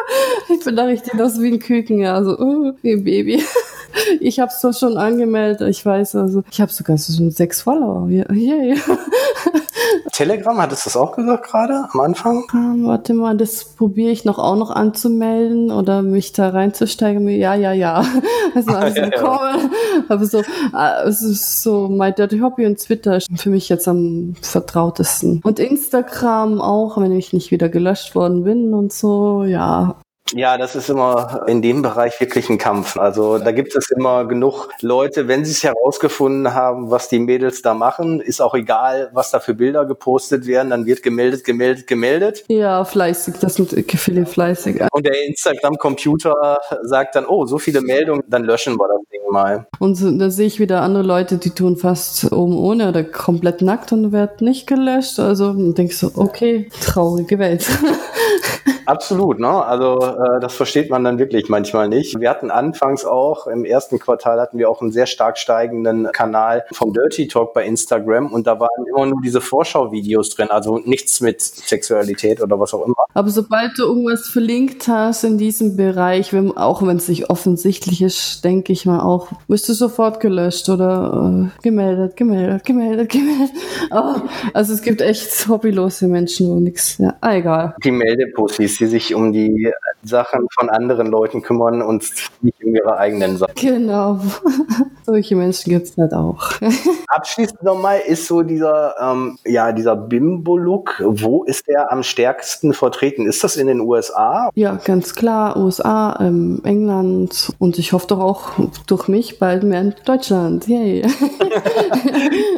[0.48, 3.42] ich bin da richtig aus wie ein Küken, ja, so uh, wie ein Baby.
[4.20, 8.08] Ich habe es schon angemeldet, ich weiß, also ich habe sogar so sechs Follower.
[8.08, 8.76] Yeah, yeah.
[10.12, 12.44] Telegram, hattest du das auch gesagt gerade am Anfang?
[12.52, 17.28] Um, warte mal, das probiere ich noch auch noch anzumelden oder mich da reinzusteigen.
[17.28, 18.04] Ja, ja, ja.
[18.52, 19.60] Also alles ja, ja.
[20.08, 23.86] Aber so, äh, es ist so My Dirty Hobby und Twitter ist für mich jetzt
[23.86, 25.40] am vertrautesten.
[25.44, 29.94] Und Instagram auch, wenn ich nicht wieder gelöscht worden bin und so, ja.
[30.34, 32.96] Ja, das ist immer in dem Bereich wirklich ein Kampf.
[32.96, 37.62] Also da gibt es immer genug Leute, wenn sie es herausgefunden haben, was die Mädels
[37.62, 41.86] da machen, ist auch egal, was da für Bilder gepostet werden, dann wird gemeldet, gemeldet,
[41.86, 42.44] gemeldet.
[42.48, 44.80] Ja, fleißig, das sind viele fleißig.
[44.92, 49.66] Und der Instagram-Computer sagt dann, oh, so viele Meldungen, dann löschen wir das Ding mal.
[49.78, 53.92] Und da sehe ich wieder andere Leute, die tun fast oben ohne oder komplett nackt
[53.92, 55.18] und wird nicht gelöscht.
[55.18, 57.66] Also denke ich so, okay, traurige Welt.
[58.86, 59.48] Absolut, ne?
[59.48, 62.20] Also äh, das versteht man dann wirklich manchmal nicht.
[62.20, 66.64] Wir hatten anfangs auch, im ersten Quartal hatten wir auch einen sehr stark steigenden Kanal
[66.72, 71.20] vom Dirty Talk bei Instagram und da waren immer nur diese Vorschau-Videos drin, also nichts
[71.20, 72.94] mit Sexualität oder was auch immer.
[73.14, 78.02] Aber sobald du irgendwas verlinkt hast in diesem Bereich, wenn, auch wenn es nicht offensichtlich
[78.02, 83.50] ist, denke ich mal auch, wirst du sofort gelöscht oder äh, gemeldet, gemeldet, gemeldet, gemeldet.
[83.92, 84.14] Oh,
[84.54, 86.98] also es gibt echt hobbylose Menschen, wo nichts.
[86.98, 87.74] Ja, egal.
[87.82, 92.96] Die Meldepussys, die sich um die Sachen von anderen Leuten kümmern und nicht um ihre
[92.96, 93.54] eigenen Sachen.
[93.54, 94.20] Genau.
[95.04, 96.52] Solche Menschen gibt es halt auch.
[97.08, 103.26] Abschließend nochmal ist so dieser, ähm, ja, dieser Bimbo-Look, wo ist der am stärksten vertreten?
[103.26, 104.50] Ist das in den USA?
[104.54, 105.56] Ja, ganz klar.
[105.56, 108.50] USA, ähm, England und ich hoffe doch auch
[108.86, 110.66] durch mich bald mehr in Deutschland.
[110.66, 111.02] Yay.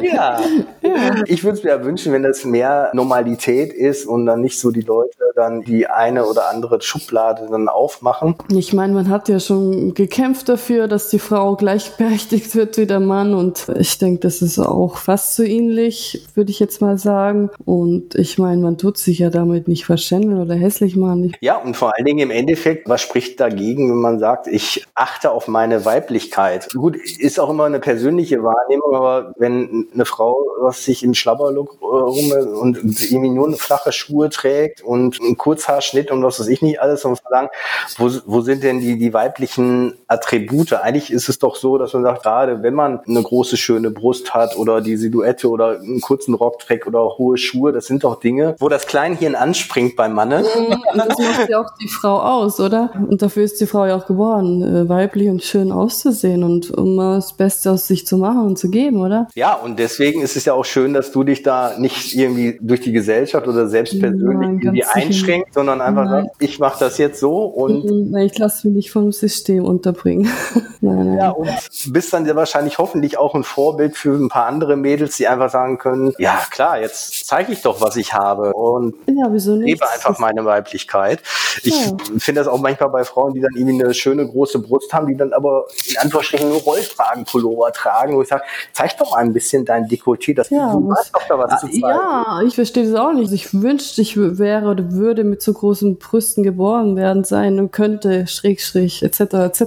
[0.01, 0.39] ja.
[0.81, 1.23] ja.
[1.25, 4.81] Ich würde es mir wünschen, wenn das mehr Normalität ist und dann nicht so die
[4.81, 8.35] Leute dann die eine oder andere Schublade dann aufmachen.
[8.49, 12.99] Ich meine, man hat ja schon gekämpft dafür, dass die Frau gleichberechtigt wird wie der
[12.99, 17.49] Mann und ich denke, das ist auch fast so ähnlich, würde ich jetzt mal sagen.
[17.65, 21.33] Und ich meine, man tut sich ja damit nicht verschändeln oder hässlich machen.
[21.41, 25.31] Ja, und vor allen Dingen im Endeffekt, was spricht dagegen, wenn man sagt, ich achte
[25.31, 26.69] auf meine Weiblichkeit?
[26.73, 31.77] Gut, ist auch immer eine persönliche Wahrnehmung, aber wenn eine Frau was sich im Schlabberlook
[31.81, 36.47] äh, rum und irgendwie nur eine flache Schuhe trägt und einen Kurzhaarschnitt und was weiß
[36.47, 37.49] ich nicht alles, muss sagen,
[37.97, 40.73] wo, wo sind denn die, die weiblichen Attribute?
[40.73, 44.33] Eigentlich ist es doch so, dass man sagt, gerade wenn man eine große, schöne Brust
[44.33, 48.19] hat oder die Silhouette oder einen kurzen Rock trägt oder hohe Schuhe, das sind doch
[48.19, 50.43] Dinge, wo das Kleinhirn anspringt beim Manne.
[50.43, 52.91] Mhm, das macht ja auch die Frau aus, oder?
[53.09, 56.97] Und dafür ist die Frau ja auch geboren, äh, weiblich und schön auszusehen und um
[56.97, 59.27] das Beste aus sich zu machen und zu geben, oder?
[59.35, 62.81] Ja, und deswegen ist es ja auch schön, dass du dich da nicht irgendwie durch
[62.81, 66.25] die Gesellschaft oder selbst persönlich Nein, irgendwie einschränkt, sondern einfach nein.
[66.25, 67.85] sagt, ich mache das jetzt so und.
[67.85, 70.29] Mhm, nein, ich lasse mich nicht vom System unterbringen.
[70.81, 71.17] nein, nein.
[71.17, 71.49] Ja, und
[71.87, 75.49] bist dann ja wahrscheinlich hoffentlich auch ein Vorbild für ein paar andere Mädels, die einfach
[75.49, 79.89] sagen können, ja klar, jetzt zeige ich doch, was ich habe und ja, wieso lebe
[79.89, 81.21] einfach meine Weiblichkeit.
[81.63, 81.95] Ich ja.
[82.17, 85.15] finde das auch manchmal bei Frauen, die dann irgendwie eine schöne große Brust haben, die
[85.15, 89.65] dann aber in Anführungsstrichen nur Rolltragen-Pullover tragen, wo ich sage, zeig doch mal ein bisschen
[89.65, 91.81] dein Dekolleté, das ja, du hast doch da was zu zeigen.
[91.81, 93.31] Ja, ich verstehe das auch nicht.
[93.31, 98.27] Ich wünschte, ich wäre oder würde mit so großen Brüsten geboren werden sein und könnte,
[98.27, 99.61] schräg, schräg, etc., etc.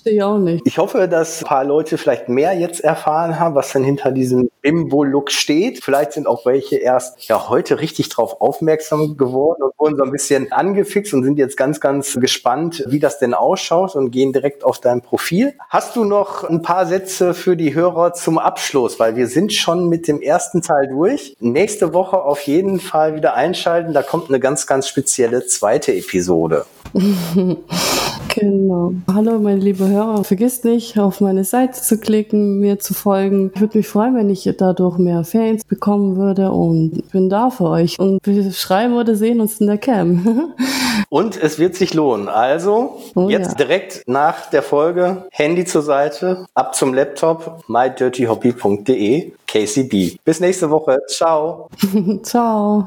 [0.00, 0.62] verstehe ich auch nicht.
[0.66, 4.50] Ich hoffe, dass ein paar Leute vielleicht mehr jetzt erfahren haben, was denn hinter diesem
[4.62, 5.84] Bimbo-Look steht.
[5.84, 10.10] Vielleicht sind auch welche erst ja heute richtig drauf aufmerksam geworden und wurden so ein
[10.10, 14.64] bisschen angefixt und sind jetzt ganz, ganz gespannt, wie das denn ausschaut und gehen direkt
[14.64, 15.52] auf dein Profil.
[15.68, 18.98] Hast du noch ein paar Sätze für die Hörer zum Abschluss?
[18.98, 21.36] Weil wir sind schon mit dem ersten Teil durch.
[21.40, 23.92] Nächste Woche auf jeden Fall wieder einschalten.
[23.92, 26.64] Da kommt eine ganz, ganz spezielle zweite Episode.
[28.34, 28.94] genau.
[29.12, 30.24] Hallo, meine liebe Hörer.
[30.24, 33.50] Vergiss nicht, auf meine Seite zu klicken, mir zu folgen.
[33.54, 37.64] Ich würde mich freuen, wenn ich dadurch mehr Fans bekommen würde und bin da für
[37.64, 37.98] euch.
[37.98, 40.54] Und wir schreiben oder sehen uns in der Cam.
[41.08, 42.28] und es wird sich lohnen.
[42.28, 43.54] Also, oh, jetzt ja.
[43.54, 50.18] direkt nach der Folge Handy zur Seite, ab zum Laptop, mydirtyhobby.de, KCB.
[50.24, 50.98] Bis nächste Woche.
[51.08, 51.68] Ciao.
[52.22, 52.86] Ciao.